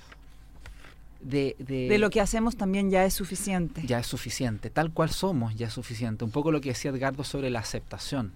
[1.21, 3.81] De, de, lo que hacemos también ya es suficiente.
[3.85, 4.69] Ya es suficiente.
[4.69, 6.23] Tal cual somos ya es suficiente.
[6.23, 8.33] Un poco lo que decía Edgardo sobre la aceptación.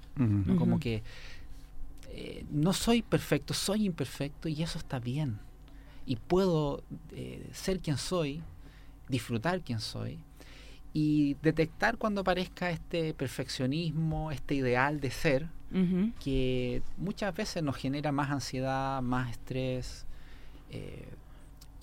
[0.57, 1.03] Como que
[2.09, 5.39] eh, no soy perfecto, soy imperfecto y eso está bien.
[6.05, 8.43] Y puedo eh, ser quien soy
[9.07, 10.19] disfrutar quién soy
[10.93, 15.47] y detectar cuando aparezca este perfeccionismo, este ideal de ser,
[16.19, 20.05] que muchas veces nos genera más ansiedad, más estrés,
[20.69, 21.07] eh,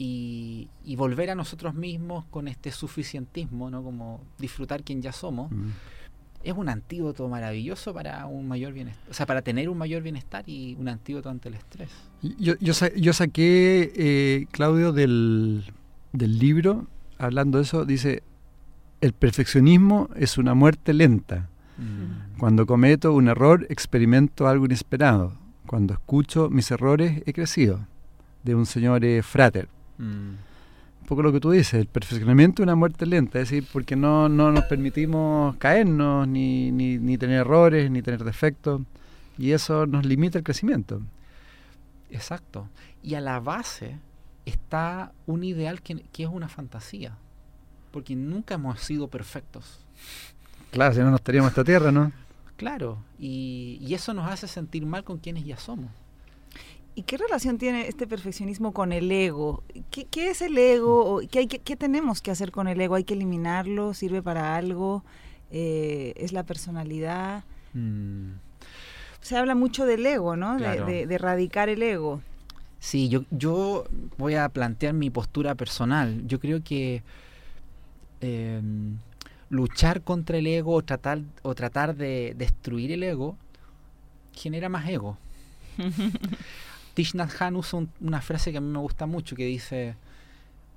[0.03, 3.83] y, y volver a nosotros mismos con este suficientismo, ¿no?
[3.83, 5.69] Como disfrutar quien ya somos, Mm.
[6.43, 10.43] es un antídoto maravilloso para un mayor bienestar, o sea, para tener un mayor bienestar
[10.49, 11.91] y un antídoto ante el estrés.
[12.39, 15.65] Yo, yo, sa- yo saqué, eh, Claudio, del,
[16.15, 16.87] del libro,
[17.19, 18.23] hablando de eso, dice,
[19.03, 21.49] el perfeccionismo es una muerte lenta.
[22.39, 25.33] Cuando cometo un error, experimento algo inesperado.
[25.67, 27.87] Cuando escucho mis errores, he crecido.
[28.45, 29.69] De un señor eh, Frater.
[30.01, 30.35] Mm.
[31.01, 33.97] Un poco lo que tú dices, el perfeccionamiento es una muerte lenta, es decir, porque
[33.97, 38.83] no, no nos permitimos caernos, ni, ni, ni tener errores, ni tener defectos,
[39.37, 41.03] y eso nos limita el crecimiento.
[42.11, 42.69] Exacto.
[43.03, 43.97] Y a la base
[44.45, 47.17] está un ideal que, que es una fantasía,
[47.91, 49.81] porque nunca hemos sido perfectos.
[50.71, 52.13] Claro, si no, no estaríamos esta tierra, ¿no?
[52.57, 55.91] Claro, y, y eso nos hace sentir mal con quienes ya somos.
[56.95, 59.63] ¿Y qué relación tiene este perfeccionismo con el ego?
[59.91, 61.15] ¿Qué, qué es el ego?
[61.17, 62.95] ¿O ¿Qué, hay que- qué tenemos que hacer con el ego?
[62.97, 63.95] ¿Hay que eliminarlo?
[63.95, 65.03] ¿Sirve para algo?
[65.51, 67.45] Eh, ¿Es la personalidad?
[69.21, 70.55] Se habla mucho del ego, ¿no?
[70.55, 70.87] De- Claro.
[70.87, 72.21] De, de erradicar el ego.
[72.81, 73.85] Sí, yo, yo
[74.19, 76.27] voy a plantear mi postura personal.
[76.27, 77.03] Yo creo que
[78.21, 78.61] eh,
[79.51, 83.37] luchar contra el ego o tratar, o tratar de destruir el ego
[84.33, 85.17] genera más ego.
[87.01, 89.95] Thich Nhat Hanh usa un- una frase que a mí me gusta mucho que dice,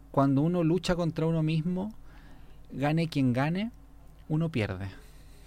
[0.10, 1.94] cuando uno lucha contra uno mismo,
[2.72, 3.72] gane quien gane,
[4.30, 4.88] uno pierde.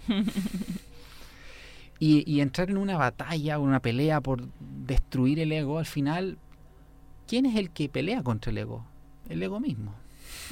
[1.99, 4.47] y, y entrar en una batalla o una pelea por
[4.85, 6.37] destruir el ego, al final,
[7.27, 8.85] ¿quién es el que pelea contra el ego?
[9.29, 9.95] El ego mismo.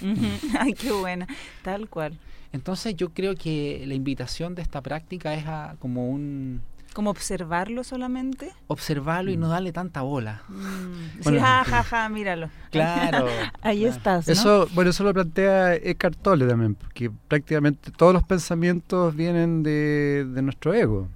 [0.60, 1.28] Ay, qué buena.
[1.62, 2.18] Tal cual.
[2.52, 6.62] Entonces yo creo que la invitación de esta práctica es a como un
[6.96, 8.54] ¿Como observarlo solamente?
[8.68, 10.44] observarlo y no darle tanta bola.
[10.48, 12.50] Mm, Bueno, sí, ja, ja, ja, míralo.
[12.72, 13.28] Claro.
[13.62, 13.96] Ahí claro.
[13.98, 14.32] estás, ¿no?
[14.32, 20.26] Eso, bueno, eso lo plantea Eckhart Tolle también, porque prácticamente todos los pensamientos vienen de,
[20.34, 21.10] de nuestro ego,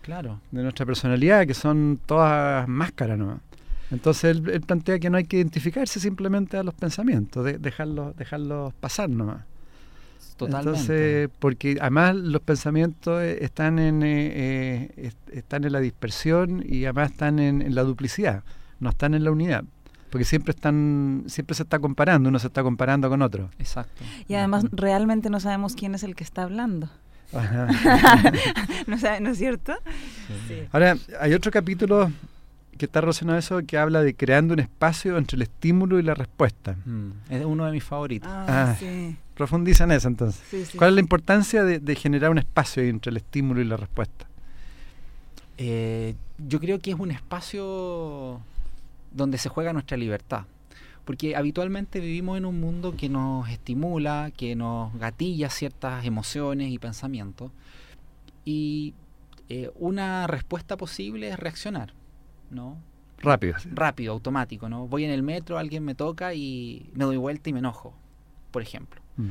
[0.00, 0.40] Claro.
[0.52, 3.40] de nuestra personalidad, que son todas máscaras, ¿no?
[3.90, 8.16] Entonces él, él plantea que no hay que identificarse simplemente a los pensamientos, de, dejarlos,
[8.16, 9.44] dejarlos pasar nomás.
[10.46, 10.80] Totalmente.
[10.80, 16.64] Entonces, porque además los pensamientos eh, están en, eh, eh, est- están en la dispersión
[16.66, 18.42] y además están en, en la duplicidad,
[18.80, 19.64] no están en la unidad.
[20.10, 23.50] Porque siempre están, siempre se está comparando, uno se está comparando con otro.
[23.60, 24.02] Exacto.
[24.26, 26.90] Y además realmente no sabemos quién es el que está hablando.
[27.32, 27.68] Ajá.
[28.88, 29.74] ¿No, sabe- ¿no es cierto?
[30.48, 30.56] Sí.
[30.72, 32.10] Ahora, hay otro capítulo
[32.80, 36.02] que está relacionado a eso que habla de creando un espacio entre el estímulo y
[36.02, 36.76] la respuesta.
[36.84, 38.28] Mm, Es uno de mis favoritos.
[38.32, 38.76] Ah, Ah.
[38.78, 39.16] sí.
[39.34, 40.42] Profundiza en eso entonces.
[40.50, 40.76] sí, sí.
[40.76, 44.26] ¿Cuál es la importancia de, de generar un espacio entre el estímulo y la respuesta?
[45.58, 48.40] Eh, yo creo que es un espacio
[49.12, 50.44] donde se juega nuestra libertad.
[51.04, 56.78] Porque habitualmente vivimos en un mundo que nos estimula, que nos gatilla ciertas emociones y
[56.78, 57.50] pensamientos.
[58.44, 58.94] Y
[59.48, 61.92] eh, una respuesta posible es reaccionar,
[62.50, 62.78] ¿no?
[63.18, 63.56] Rápido.
[63.72, 64.86] Rápido, automático, ¿no?
[64.86, 67.94] Voy en el metro, alguien me toca y me doy vuelta y me enojo,
[68.50, 69.00] por ejemplo.
[69.16, 69.30] Mm.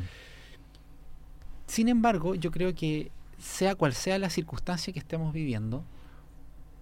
[1.66, 5.84] Sin embargo, yo creo que sea cual sea la circunstancia que estemos viviendo,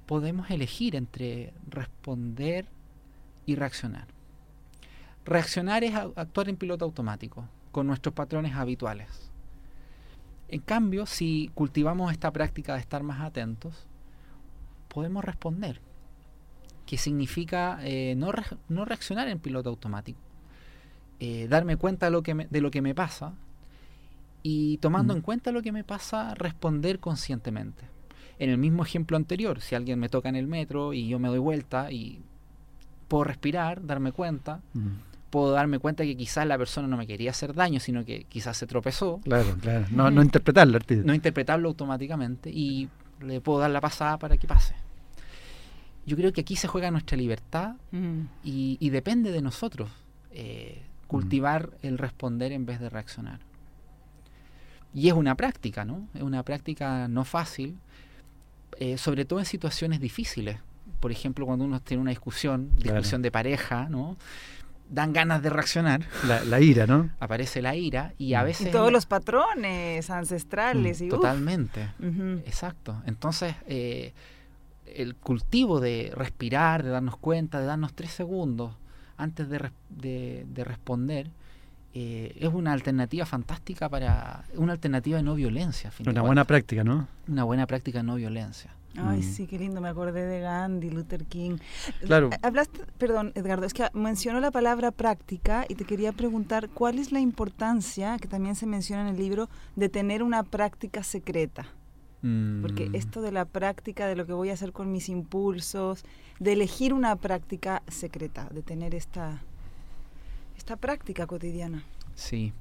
[0.06, 2.66] podemos elegir entre responder
[3.46, 4.08] y reaccionar.
[5.26, 9.32] Reaccionar es actuar en piloto automático, con nuestros patrones habituales.
[10.48, 13.86] En cambio, si cultivamos esta práctica de estar más atentos,
[14.88, 15.82] podemos responder,
[16.88, 20.18] que significa eh, no, re- no reaccionar en piloto automático,
[21.20, 23.34] eh, darme cuenta de lo, que me, de lo que me pasa
[24.44, 25.18] y tomando Mm.
[25.18, 27.84] en cuenta lo que me pasa, responder conscientemente.
[28.40, 31.28] En el mismo ejemplo anterior, si alguien me toca en el metro y yo me
[31.28, 32.20] doy vuelta y
[33.08, 34.88] puedo respirar, darme cuenta, Mm.
[35.30, 38.56] puedo darme cuenta que quizás la persona no me quería hacer daño, sino que quizás
[38.58, 39.86] se tropezó, Claro, claro.
[39.92, 42.88] No, no interpretarlo, no interpretarlo automáticamente y
[43.22, 44.74] le puedo dar la pasada para que pase.
[46.08, 48.22] Yo creo que aquí se juega nuestra libertad Mm.
[48.44, 49.92] y, y depende de nosotros
[50.32, 53.40] eh, cultivar el responder en vez de reaccionar.
[54.94, 56.08] Y es una práctica, ¿no?
[56.16, 57.78] Es una práctica no fácil,
[58.80, 60.58] eh, sobre todo en situaciones difíciles.
[61.00, 62.96] Por ejemplo, cuando uno tiene una discusión, Claro.
[62.98, 64.18] discusión de pareja, ¿no?
[64.90, 67.10] Dan ganas de reaccionar, La, la ira, ¿no?
[67.20, 68.46] aparece la ira y a Mm.
[68.46, 68.68] veces...
[68.68, 71.02] Y todos los patrones ancestrales.
[71.02, 71.12] y uf.
[71.12, 71.90] Totalmente.
[72.46, 73.02] Exacto.
[73.06, 74.14] Entonces, eh,
[74.96, 78.74] el cultivo de respirar, de darnos cuenta, de darnos tres segundos
[79.18, 81.30] antes de, de- de responder,
[81.94, 85.92] eh, es una alternativa fantástica para una alternativa de no violencia.
[86.06, 87.08] una buena práctica, ¿no?
[87.28, 88.72] Una buena práctica de no violencia.
[89.00, 89.24] Ay, mm.
[89.24, 91.58] sí, qué lindo, me acordé de Gandhi, Luther King.
[92.02, 92.30] Claro.
[92.42, 97.12] Hablaste, perdón, Edgardo, es que mencionó la palabra práctica y te quería preguntar cuál es
[97.12, 101.68] la importancia, que también se menciona en el libro, de tener una práctica secreta.
[102.22, 102.96] Porque mm.
[102.96, 106.04] esto de la práctica, de lo que voy a hacer con mis impulsos,
[106.40, 109.42] de elegir una práctica secreta, de tener esta,
[110.58, 111.84] esta práctica cotidiana.
[112.16, 112.54] Sí.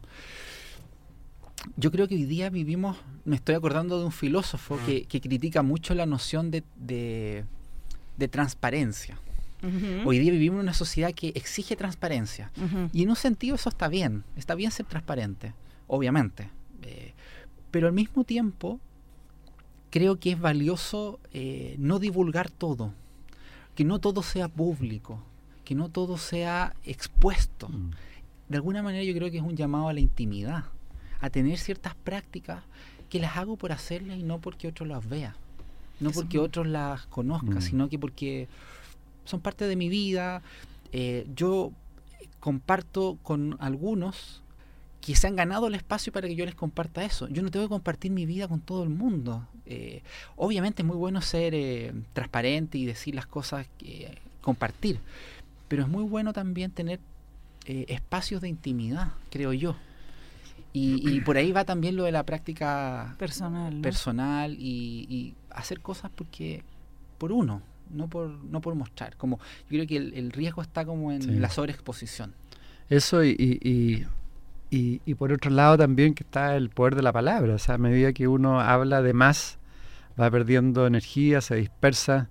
[1.76, 5.94] Yo creo que hoy día vivimos, me estoy acordando de un filósofo que, critica mucho
[5.94, 9.18] la noción de, de, transparencia.
[10.04, 12.52] Hoy día vivimos en una sociedad que exige transparencia.
[12.92, 15.54] Y en un sentido eso está bien, está bien ser transparente,
[15.88, 16.50] obviamente.
[16.82, 17.14] Eh,
[17.72, 18.78] pero al mismo tiempo
[19.96, 22.92] creo que es valioso eh, no divulgar todo,
[23.74, 25.22] que no todo sea público,
[25.64, 27.70] que no todo sea expuesto.
[27.70, 27.92] Mm.
[28.50, 30.64] De alguna manera yo creo que es un llamado a la intimidad
[31.22, 32.62] a tener ciertas prácticas
[33.08, 35.34] que las hago por hacerlas y no porque otro las vea,
[35.98, 37.62] no porque otros las conozcan, mm.
[37.62, 38.48] sino que porque
[39.24, 40.42] son parte de mi vida.
[40.92, 41.72] Eh, yo
[42.38, 44.42] comparto con algunos
[45.06, 47.28] que se han ganado el espacio para que yo les comparta eso.
[47.28, 49.46] Yo no tengo que compartir mi vida con todo el mundo.
[49.64, 50.02] Eh,
[50.34, 54.98] obviamente es muy bueno ser eh, transparente y decir las cosas, que compartir,
[55.68, 57.00] pero es muy bueno también tener
[57.66, 59.76] espacios de intimidad, creo yo.
[60.78, 66.62] Y, por ahí va también lo de la práctica personal, personal y, hacer cosas porque
[67.16, 69.16] por uno, no por no por mostrar.
[69.16, 72.34] Como yo creo que el, riesgo está como en la sobreexposición.
[72.90, 74.06] Eso y, y,
[75.18, 77.54] por otro lado también que está el poder de la palabra.
[77.54, 79.58] O sea, a medida que uno habla de más,
[80.20, 82.28] va perdiendo energía, se dispersa.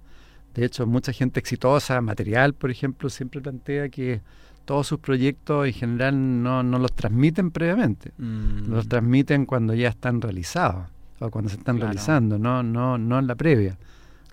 [0.54, 4.22] De hecho, mucha gente exitosa, material, por ejemplo, siempre plantea que
[4.66, 8.70] todos sus proyectos en general no, no los transmiten previamente, mm.
[8.70, 10.88] los transmiten cuando ya están realizados
[11.20, 13.78] o cuando se están realizando, no, no, no en la previa,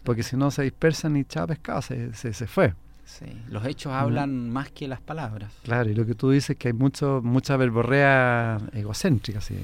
[0.03, 2.75] porque si no se dispersan y chao pescado, se, se, fue.
[3.18, 5.53] Sí, los hechos hablan más que las palabras.
[5.64, 9.57] Claro, y lo que tú dices es que hay mucho, mucha verborrea egocéntrica, sí.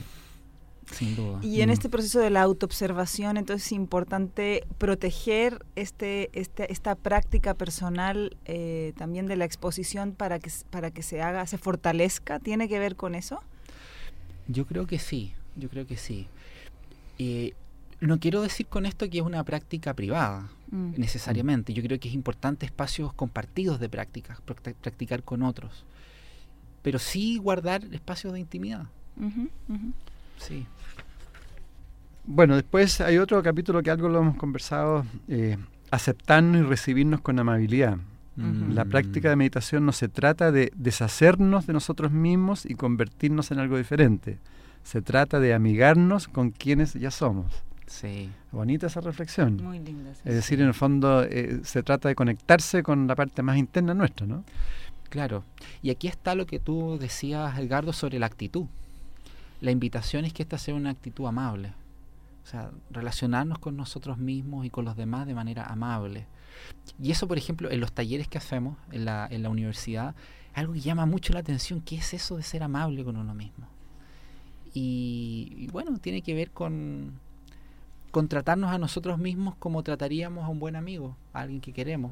[1.43, 1.73] Y en mm.
[1.73, 8.93] este proceso de la autoobservación, entonces es importante proteger este, este, esta práctica personal eh,
[8.97, 12.39] también de la exposición para que, para que se haga, se fortalezca.
[12.39, 13.41] ¿Tiene que ver con eso?
[14.49, 16.27] Yo creo que sí, yo creo que sí.
[17.19, 17.53] Eh,
[18.01, 20.93] no quiero decir con esto que es una práctica privada, mm.
[20.97, 21.73] necesariamente.
[21.75, 25.85] Yo creo que es importante espacios compartidos de prácticas, practicar con otros.
[26.83, 28.87] Pero sí guardar espacios de intimidad.
[30.39, 30.65] Sí.
[32.25, 35.57] Bueno, después hay otro capítulo que algo lo hemos conversado, eh,
[35.91, 37.99] aceptarnos y recibirnos con amabilidad.
[38.37, 43.59] La práctica de meditación no se trata de deshacernos de nosotros mismos y convertirnos en
[43.59, 44.39] algo diferente.
[44.85, 47.65] Se trata de amigarnos con quienes ya somos.
[47.89, 48.31] Sí.
[48.53, 49.63] Bonita esa reflexión.
[49.63, 50.11] Muy linda.
[50.11, 53.95] es decir, en el fondo eh, se trata de conectarse con la parte más interna
[53.95, 54.45] nuestra, ¿no?
[55.09, 55.43] Claro.
[55.83, 58.67] Y aquí está lo que tú decías, Edgardo, sobre la actitud
[59.61, 61.73] la invitación es que esta sea una actitud amable.
[62.45, 66.27] O sea, relacionarnos con nosotros mismos y con los demás de manera amable.
[67.01, 70.15] Y eso, por ejemplo, en los talleres que hacemos en la, en la universidad,
[70.55, 73.67] algo que llama mucho la atención, ¿qué es eso de ser amable con uno mismo?
[74.73, 77.19] Y, bueno, tiene que ver con,
[78.19, 82.11] con tratarnos a nosotros mismos como trataríamos a un buen amigo, a alguien que queremos.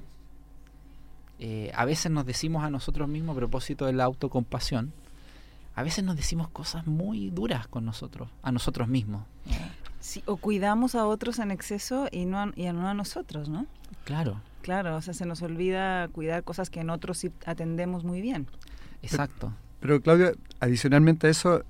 [1.40, 4.92] Eh, a veces nos decimos a nosotros mismos a propósito de la autocompasión,
[5.74, 9.24] a veces nos decimos cosas muy duras con nosotros, a nosotros mismos.
[9.98, 13.66] Sí, o cuidamos a otros en exceso y no a, y no a nosotros, ¿no?
[14.04, 14.40] Claro.
[14.62, 18.46] Claro, o sea, se nos olvida cuidar cosas que en otros sí atendemos muy bien.
[19.02, 19.52] Exacto.
[19.80, 21.64] Pero, Claudia, adicionalmente a eso,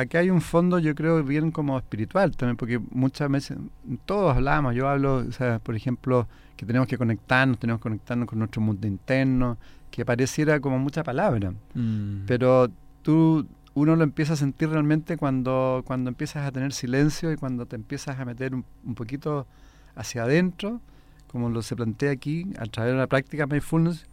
[0.00, 3.58] aquí hay un fondo, yo creo, bien como espiritual también, porque muchas veces,
[4.06, 8.28] todos hablamos, yo hablo, o sea, por ejemplo, que tenemos que conectarnos, tenemos que conectarnos
[8.28, 9.58] con nuestro mundo interno,
[9.90, 12.26] que pareciera como mucha palabra, mm.
[12.26, 12.70] pero
[13.02, 17.66] tú uno lo empieza a sentir realmente cuando, cuando empiezas a tener silencio y cuando
[17.66, 19.46] te empiezas a meter un, poquito
[19.94, 20.80] hacia adentro,
[21.28, 24.06] como lo se plantea aquí, a través de la práctica mindfulness,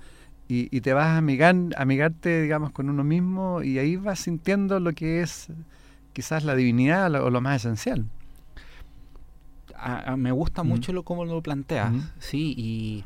[0.47, 4.79] y, y te vas a amigar, amigarte, digamos, con uno mismo y ahí vas sintiendo
[4.79, 5.49] lo que es
[6.17, 8.07] quizás la divinidad o lo más esencial.
[10.17, 13.03] me gusta mucho lo cómo lo planteas, sí, y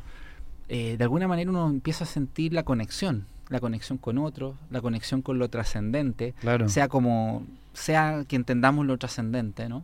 [0.69, 4.79] eh, de alguna manera uno empieza a sentir la conexión la conexión con otros, la
[4.79, 6.33] conexión con lo trascendente,
[6.67, 9.83] sea como sea que entendamos lo trascendente, ¿no?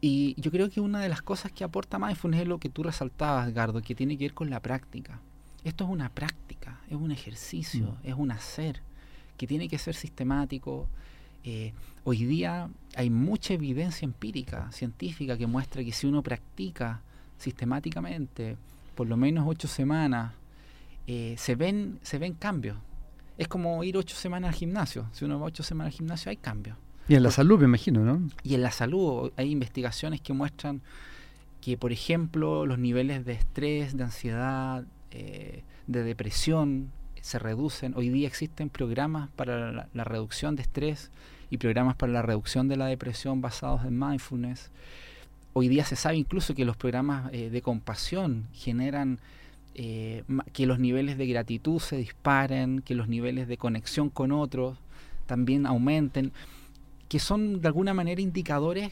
[0.00, 2.82] Y yo creo que una de las cosas que aporta mindfulness es lo que tú
[2.82, 5.20] resaltabas, Gardo, que tiene que ver con la práctica.
[5.64, 8.08] Esto es una práctica, es un ejercicio, mm.
[8.08, 8.80] es un hacer
[9.36, 10.88] que tiene que ser sistemático.
[11.44, 11.74] Eh,
[12.04, 17.00] hoy día hay mucha evidencia empírica, científica, que muestra que si uno practica
[17.38, 18.56] sistemáticamente,
[18.94, 20.34] por lo menos ocho semanas,
[21.06, 22.76] eh, se, ven, se ven cambios.
[23.38, 25.08] Es como ir ocho semanas al gimnasio.
[25.12, 26.76] Si uno va ocho semanas al gimnasio, hay cambios.
[27.08, 28.28] Y en la salud, me imagino, ¿no?
[28.42, 30.82] Y en la salud hay investigaciones que muestran
[31.60, 37.94] que, por ejemplo, los niveles de estrés, de ansiedad, eh, de depresión se reducen.
[37.96, 41.10] Hoy día existen programas para la, reducción de estrés
[41.52, 44.70] y programas para la reducción de la depresión basados en mindfulness.
[45.52, 49.18] Hoy día se sabe incluso que los programas eh, de compasión generan
[49.74, 50.24] eh,
[50.54, 54.78] que los niveles de gratitud se disparen, que los niveles de conexión con otros
[55.26, 56.32] también aumenten,
[57.10, 58.90] que son de alguna manera indicadores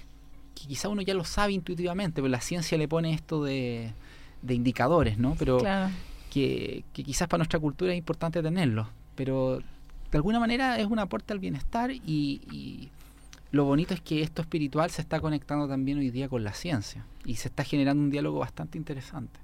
[0.55, 3.95] que quizá uno ya lo sabe intuitivamente, pero la ciencia le pone esto de,
[4.47, 5.35] indicadores, ¿no?
[5.39, 5.63] Pero
[6.29, 9.63] que, quizás para nuestra cultura es importante tenerlos, pero
[10.11, 12.91] de alguna manera es un aporte al bienestar y,
[13.53, 17.05] lo bonito es que esto espiritual se está conectando también hoy día con la ciencia
[17.25, 19.41] y se está generando un diálogo bastante interesante.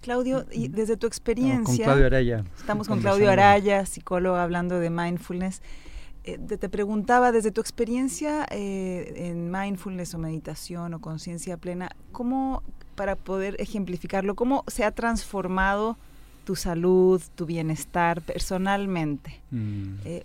[0.00, 1.60] Claudio, y desde tu experiencia...
[1.60, 2.44] Estamos con Claudio Araya.
[2.56, 5.60] Estamos con Claudio Araya, psicólogo, hablando de mindfulness.
[6.24, 12.62] Eh, te preguntaba, desde tu experiencia eh, en mindfulness o meditación o conciencia plena, ¿cómo
[12.94, 15.96] para poder ejemplificarlo, ¿cómo se ha transformado
[16.48, 19.38] tu salud, tu bienestar personalmente?
[19.50, 19.96] Mm.
[20.06, 20.24] Eh,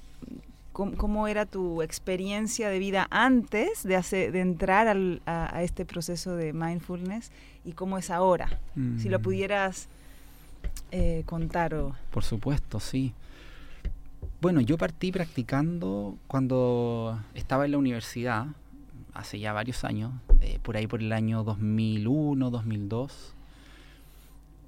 [0.71, 4.87] ¿cómo, era tu experiencia de vida antes de, de entrar
[5.25, 7.29] a, este proceso de mindfulness
[7.65, 8.57] y cómo es ahora?
[8.99, 9.21] Si lo mm.
[9.21, 9.89] pudieras
[10.91, 11.75] eh, contar.
[11.75, 11.93] O...
[12.11, 13.13] Por supuesto, sí.
[14.39, 18.47] Bueno, yo partí practicando cuando estaba en la universidad
[19.13, 23.33] hace ya varios años, eh, por ahí por el año 2001, 2002.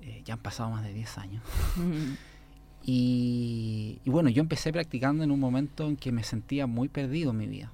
[0.05, 1.43] Eh, ya han pasado más de 10 años.
[2.83, 7.37] y, bueno, yo empecé practicando en un momento en que me sentía muy perdido en
[7.37, 7.71] mi vida.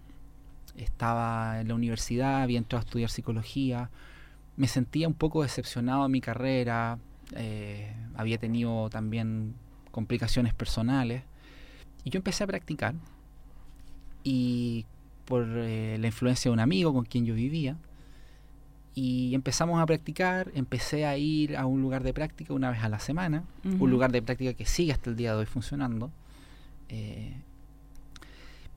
[0.77, 3.89] Estaba en la universidad, había entrado a estudiar psicología,
[4.55, 6.99] me sentía un poco decepcionado en mi carrera,
[7.35, 9.53] eh, había tenido también
[9.91, 11.23] complicaciones personales.
[12.05, 12.95] Y yo empecé a practicar.
[14.23, 14.85] Y
[15.25, 17.75] por eh, la influencia de un amigo con quien yo vivía.
[18.93, 22.89] Y empezamos a practicar, empecé a ir a un lugar de práctica una vez a
[22.89, 26.11] la semana, un lugar de práctica que sigue hasta el día de hoy funcionando.
[26.89, 27.33] Eh,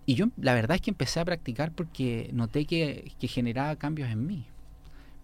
[0.07, 4.09] y yo la verdad es que empecé a practicar porque noté que, que generaba cambios
[4.11, 4.45] en mí.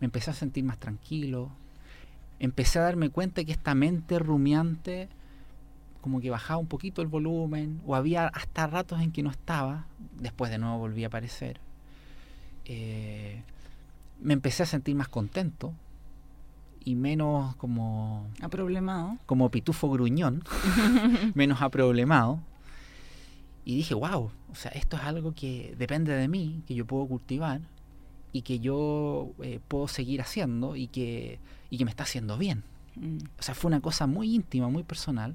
[0.01, 1.51] Me empecé a sentir más tranquilo,
[2.41, 5.09] empecé a darme cuenta que esta mente rumiante
[6.01, 9.87] como que bajaba un poquito el volumen, o había hasta ratos en que no estaba,
[10.19, 11.61] después de nuevo volví a aparecer.
[12.65, 13.43] Eh,
[14.21, 15.75] me empecé a sentir más contento
[16.85, 18.29] y menos como...
[18.41, 19.19] Aproblemado.
[19.27, 20.43] Como pitufo gruñón,
[21.35, 22.41] menos aproblemado.
[23.65, 27.07] Y dije, wow, o sea, esto es algo que depende de mí, que yo puedo
[27.07, 27.61] cultivar
[28.33, 32.65] y que yo eh, puedo seguir haciendo y que, y que me está haciendo bien.
[32.97, 33.19] Mm.
[33.39, 35.35] O sea, fue una cosa muy íntima, muy personal.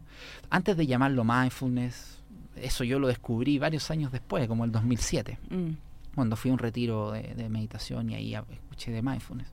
[0.49, 2.19] Antes de llamarlo mindfulness,
[2.55, 5.71] eso yo lo descubrí varios años después, como el 2007, mm.
[6.15, 9.47] Cuando fui a un retiro de, meditación y ahí escuché de mindfulness.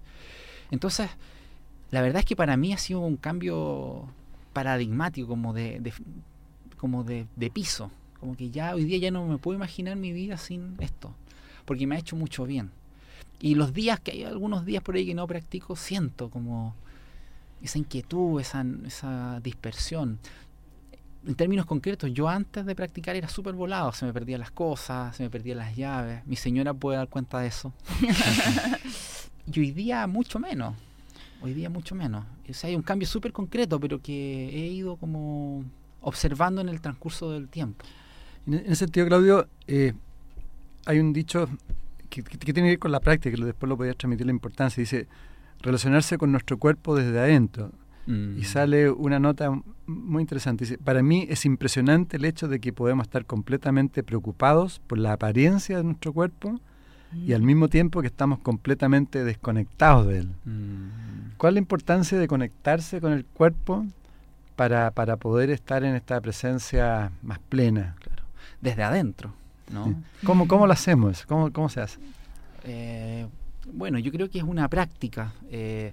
[0.71, 1.11] Entonces,
[1.91, 4.09] la verdad es que para mí ha sido un cambio
[4.53, 5.93] paradigmático, como de,
[6.79, 7.91] como de, de piso.
[8.21, 11.13] Como que ya hoy día ya no me puedo imaginar mi vida sin esto,
[11.65, 12.71] porque me ha hecho mucho bien.
[13.41, 16.77] Y los días que hay algunos días por ahí que no practico, siento como
[17.61, 20.21] esa inquietud, esa, esa dispersión.
[21.27, 25.17] En términos concretos, yo antes de practicar era súper volado, se me perdían las cosas,
[25.17, 26.27] se me perdían las llaves.
[26.27, 27.73] Mi señora puede dar cuenta de eso.
[29.53, 30.75] y hoy día mucho menos.
[31.41, 32.25] Hoy día mucho menos.
[32.49, 35.65] O sea, hay un cambio súper concreto, pero que he ido como
[36.01, 37.85] observando en el transcurso del tiempo.
[38.47, 39.93] En ese sentido, Claudio, eh,
[40.87, 41.49] hay un dicho
[42.11, 44.81] que, que, tiene que ver con la práctica, que después lo podía transmitir la importancia.
[44.81, 45.07] Dice,
[45.61, 47.71] relacionarse con nuestro cuerpo desde adentro.
[48.07, 48.39] Mm.
[48.39, 49.51] Y sale una nota
[49.87, 50.65] muy interesante.
[50.65, 55.13] Dice, para mí es impresionante el hecho de que podemos estar completamente preocupados por la
[55.13, 56.61] apariencia de nuestro cuerpo
[57.15, 57.47] y al mm.
[57.47, 60.29] mismo tiempo que estamos completamente desconectados de él.
[60.45, 61.37] Mm.
[61.37, 63.87] ¿Cuál es la importancia de conectarse con el cuerpo
[64.57, 67.97] para, para poder estar en esta presencia más plena?
[68.01, 68.23] Claro.
[68.61, 69.33] Desde adentro,
[69.73, 69.95] ¿no?
[70.25, 71.27] ¿Cómo, ¿Cómo, lo hacemos?
[71.27, 71.99] ¿Cómo, cómo se hace?
[72.65, 73.27] Eh,
[73.73, 75.33] bueno, yo creo que es una práctica.
[75.51, 75.93] Eh,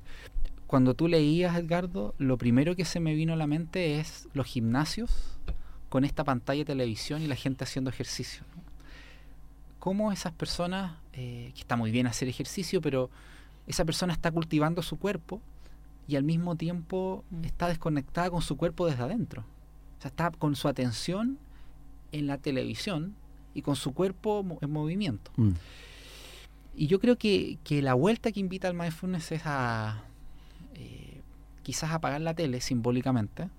[0.70, 4.46] cuando tú leías, Edgardo, lo primero que se me vino a la mente es los
[4.46, 5.40] gimnasios
[5.90, 8.44] con esta pantalla de televisión y la gente haciendo ejercicio.
[9.80, 13.10] ¿Cómo esas personas, eh, que está muy bien hacer ejercicio, pero
[13.66, 15.42] esa persona está cultivando su cuerpo
[16.08, 17.46] y al mismo tiempo mm.
[17.46, 19.46] está desconectada con su cuerpo desde adentro?
[19.98, 21.40] O sea, está con su atención
[22.12, 23.16] en la televisión
[23.56, 25.32] y con su cuerpo en movimiento.
[25.36, 25.54] Mm.
[26.76, 30.04] Y yo creo que, que la vuelta que invita al mindfulness es a
[30.80, 31.22] eh,
[31.64, 33.50] quizás apagar la tele simbólicamente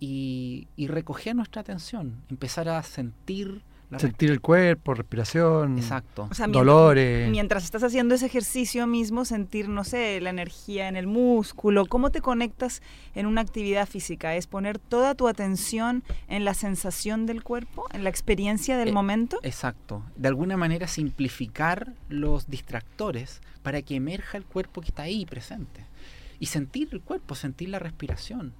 [0.00, 3.62] y, recoger nuestra atención, empezar a sentir
[3.98, 6.26] Sentir el cuerpo, respiración, Exacto.
[6.30, 7.30] O sea, mientras- dolores.
[7.30, 12.10] Mientras estás haciendo ese ejercicio mismo, sentir, no sé, la energía en el músculo, ¿cómo
[12.10, 12.82] te conectas
[13.14, 14.34] en una actividad física?
[14.34, 18.92] ¿Es poner toda tu atención en la sensación del cuerpo, en la experiencia del Eh,
[18.92, 19.38] momento?
[19.42, 20.02] Exacto.
[20.16, 25.84] De alguna manera simplificar los distractores para que emerja el cuerpo que está ahí presente.
[26.40, 28.52] Y sentir el cuerpo, sentir la respiración.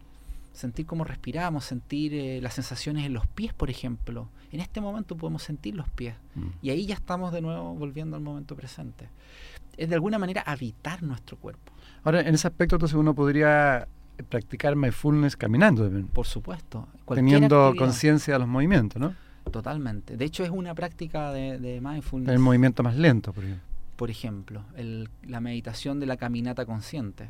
[0.53, 4.29] Sentir cómo respiramos, sentir eh, las sensaciones en los pies, por ejemplo.
[4.55, 6.15] En este momento podemos sentir los pies.
[6.37, 6.47] Mm.
[6.63, 9.09] Y ahí ya estamos de nuevo volviendo al momento presente.
[9.77, 11.73] Es de alguna manera habitar nuestro cuerpo,
[12.05, 13.89] Ahora, en ese aspecto, entonces uno podría
[14.29, 16.87] practicar mindfulness caminando, también, por supuesto.
[17.13, 19.15] Teniendo conciencia de los movimientos, ¿no?
[19.51, 20.17] Totalmente.
[20.17, 22.33] De hecho, es una práctica de, de mindfulness.
[22.33, 23.65] El movimiento más lento, por ejemplo.
[23.97, 27.29] por ejemplo, el- la meditación de la caminata consciente.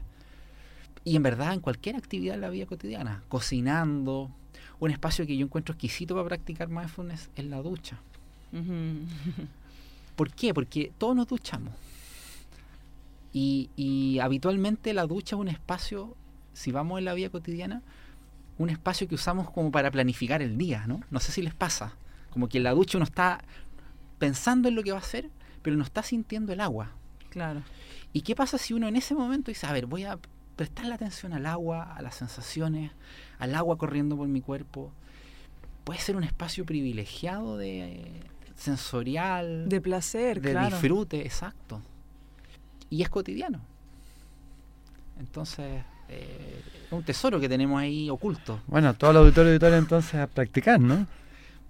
[1.05, 4.31] Y en verdad, en cualquier actividad de la vida cotidiana, cocinando,
[4.81, 7.99] un espacio que yo encuentro exquisito para practicar mindfulness es la ducha.
[10.17, 10.55] ¿Por qué?
[10.55, 11.75] Porque todos nos duchamos.
[13.33, 16.17] Y, y habitualmente la ducha es un espacio,
[16.53, 17.83] si vamos en la vida cotidiana,
[18.59, 21.01] un espacio que usamos como para planificar el día, ¿no?
[21.11, 21.95] No sé si les pasa.
[22.31, 23.43] Como que en la ducha uno está
[24.19, 25.31] pensando en lo que va a hacer,
[25.63, 26.91] pero no está sintiendo el agua.
[27.31, 27.63] Claro.
[28.13, 30.19] ¿Y qué pasa si uno en ese momento dice, a ver, voy a
[30.55, 32.93] prestarle atención al agua, a las sensaciones,
[33.45, 34.93] al agua corriendo por mi cuerpo?
[35.85, 38.23] Puede ser un espacio privilegiado de
[38.57, 40.71] sensorial, De placer, de claro.
[40.71, 41.81] disfrute, exacto.
[42.91, 43.61] Y es cotidiano.
[45.19, 48.61] Entonces, eh, es un tesoro que tenemos ahí oculto.
[48.67, 51.07] Bueno, todo el auditorio auditorio entonces a practicar, ¿no?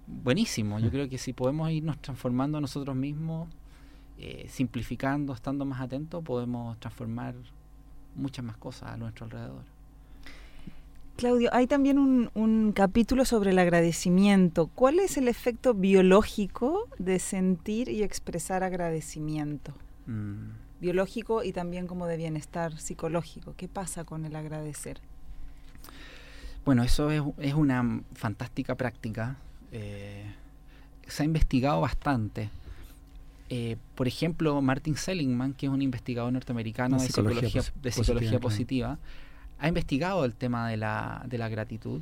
[0.06, 0.78] Buenísimo.
[0.78, 3.48] Yo creo que si podemos irnos transformando a nosotros mismos,
[4.18, 7.34] eh, simplificando, estando más atentos, podemos transformar
[8.14, 9.62] muchas más cosas a nuestro alrededor.
[11.16, 14.66] Claudio, hay también un, un capítulo sobre el agradecimiento.
[14.66, 19.72] ¿Cuál es el efecto biológico de sentir y expresar agradecimiento?
[20.06, 20.50] Mm.
[20.80, 23.54] Biológico y también como de bienestar psicológico.
[23.56, 25.00] ¿Qué pasa con el agradecer?
[26.64, 29.36] Bueno, eso es, es una fantástica práctica.
[29.70, 30.24] eh,
[31.06, 32.50] se ha investigado bastante.
[33.50, 38.98] Eh, por ejemplo, Martin Seligman, que es un investigador norteamericano de psicología de psicología positiva,
[39.58, 42.00] ha investigado el tema de la, de la gratitud.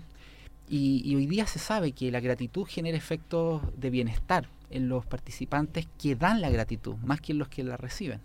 [0.69, 5.05] Y, y hoy día se sabe que la gratitud genera efectos de bienestar en los
[5.05, 8.21] participantes que dan la gratitud, más que en los que la reciben.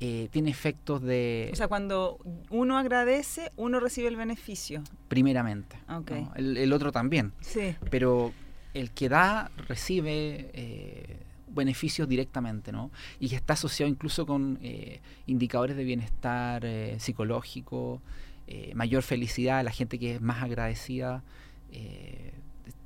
[0.00, 1.50] Eh, tiene efectos de...
[1.52, 2.18] O sea, cuando
[2.50, 4.82] uno agradece, uno recibe el beneficio.
[5.08, 5.76] primeramente.
[5.88, 6.10] Ok.
[6.12, 6.32] ¿no?
[6.36, 7.32] El, el otro también.
[7.40, 7.74] Sí.
[7.90, 8.32] pero
[8.74, 11.18] el que da recibe eh,
[11.50, 12.90] beneficios directamente, ¿no?
[13.20, 18.00] Y que está asociado incluso con eh, indicadores de bienestar eh, psicológico,
[18.46, 21.22] eh, mayor felicidad, la gente que es más agradecida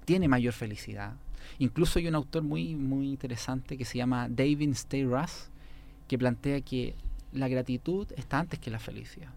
[0.05, 1.15] tiene mayor felicidad.
[1.59, 5.49] Incluso hay un autor muy, muy interesante que se llama David Stay Russ,
[6.09, 6.97] que plantea que
[7.33, 9.31] la gratitud está antes que la felicidad.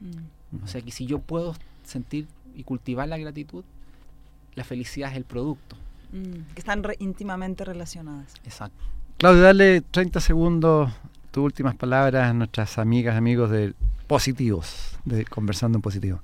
[0.00, 0.64] Mm.
[0.64, 3.64] O sea que si yo puedo sentir y cultivar la gratitud,
[4.54, 5.76] la felicidad es el producto.
[6.12, 6.52] Mm.
[6.54, 8.34] Que están re- íntimamente relacionadas.
[8.44, 8.76] Exacto.
[9.18, 10.92] Claudio, dale 30 segundos,
[11.30, 13.74] tus últimas palabras a nuestras amigas, amigos de
[14.06, 16.20] Positivos, de Conversando en Positivo.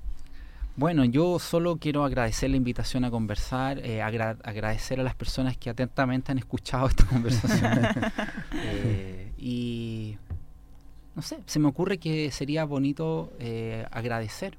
[0.76, 5.56] Bueno, yo solo quiero agradecer la invitación a conversar, eh, agra- agradecer a las personas
[5.56, 7.80] que atentamente han escuchado esta conversación.
[8.52, 10.16] Eh, y
[11.16, 14.56] no sé, se me ocurre que sería bonito eh, agradecer,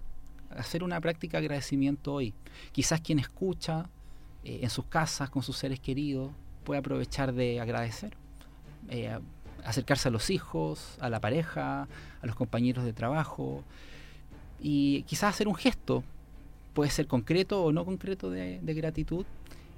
[0.58, 2.34] hacer una práctica de agradecimiento hoy.
[2.74, 3.88] Quizás quien escucha
[4.44, 6.32] eh, en sus casas con sus seres queridos
[6.64, 8.14] puede aprovechar de agradecer.
[8.90, 9.18] Eh,
[9.64, 11.88] acercarse a los hijos, a la pareja,
[12.22, 13.64] a los compañeros de trabajo
[14.62, 16.04] y quizás hacer un gesto,
[16.74, 19.26] puede ser concreto o no concreto de, de gratitud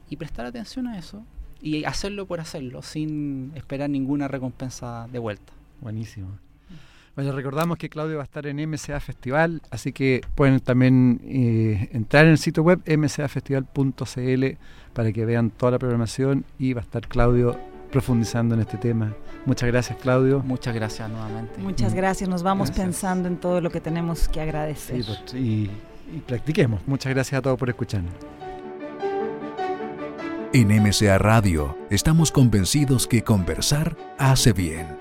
[0.09, 1.23] y prestar atención a eso
[1.61, 5.53] y hacerlo por hacerlo sin esperar ninguna recompensa de vuelta.
[5.79, 6.50] Buenísimo.
[7.15, 11.89] Bueno, recordamos que Claudio va a estar en MCA Festival, así que pueden también eh,
[11.91, 14.45] entrar en el sitio web mcafestival.cl
[14.93, 17.59] para que vean toda la programación y va a estar Claudio
[17.91, 19.13] profundizando en este tema.
[19.45, 20.39] Muchas gracias, Claudio.
[20.45, 21.59] Muchas gracias nuevamente.
[21.59, 21.97] Muchas Mm.
[21.97, 22.29] gracias.
[22.29, 22.85] Nos vamos Gracias.
[22.85, 25.03] pensando en todo lo que tenemos que agradecer.
[25.03, 25.69] Sí, pues, y,
[26.15, 26.81] y practiquemos.
[26.87, 28.13] Muchas gracias a todos por escucharnos.
[30.53, 35.00] En MCA Radio estamos convencidos que conversar hace bien.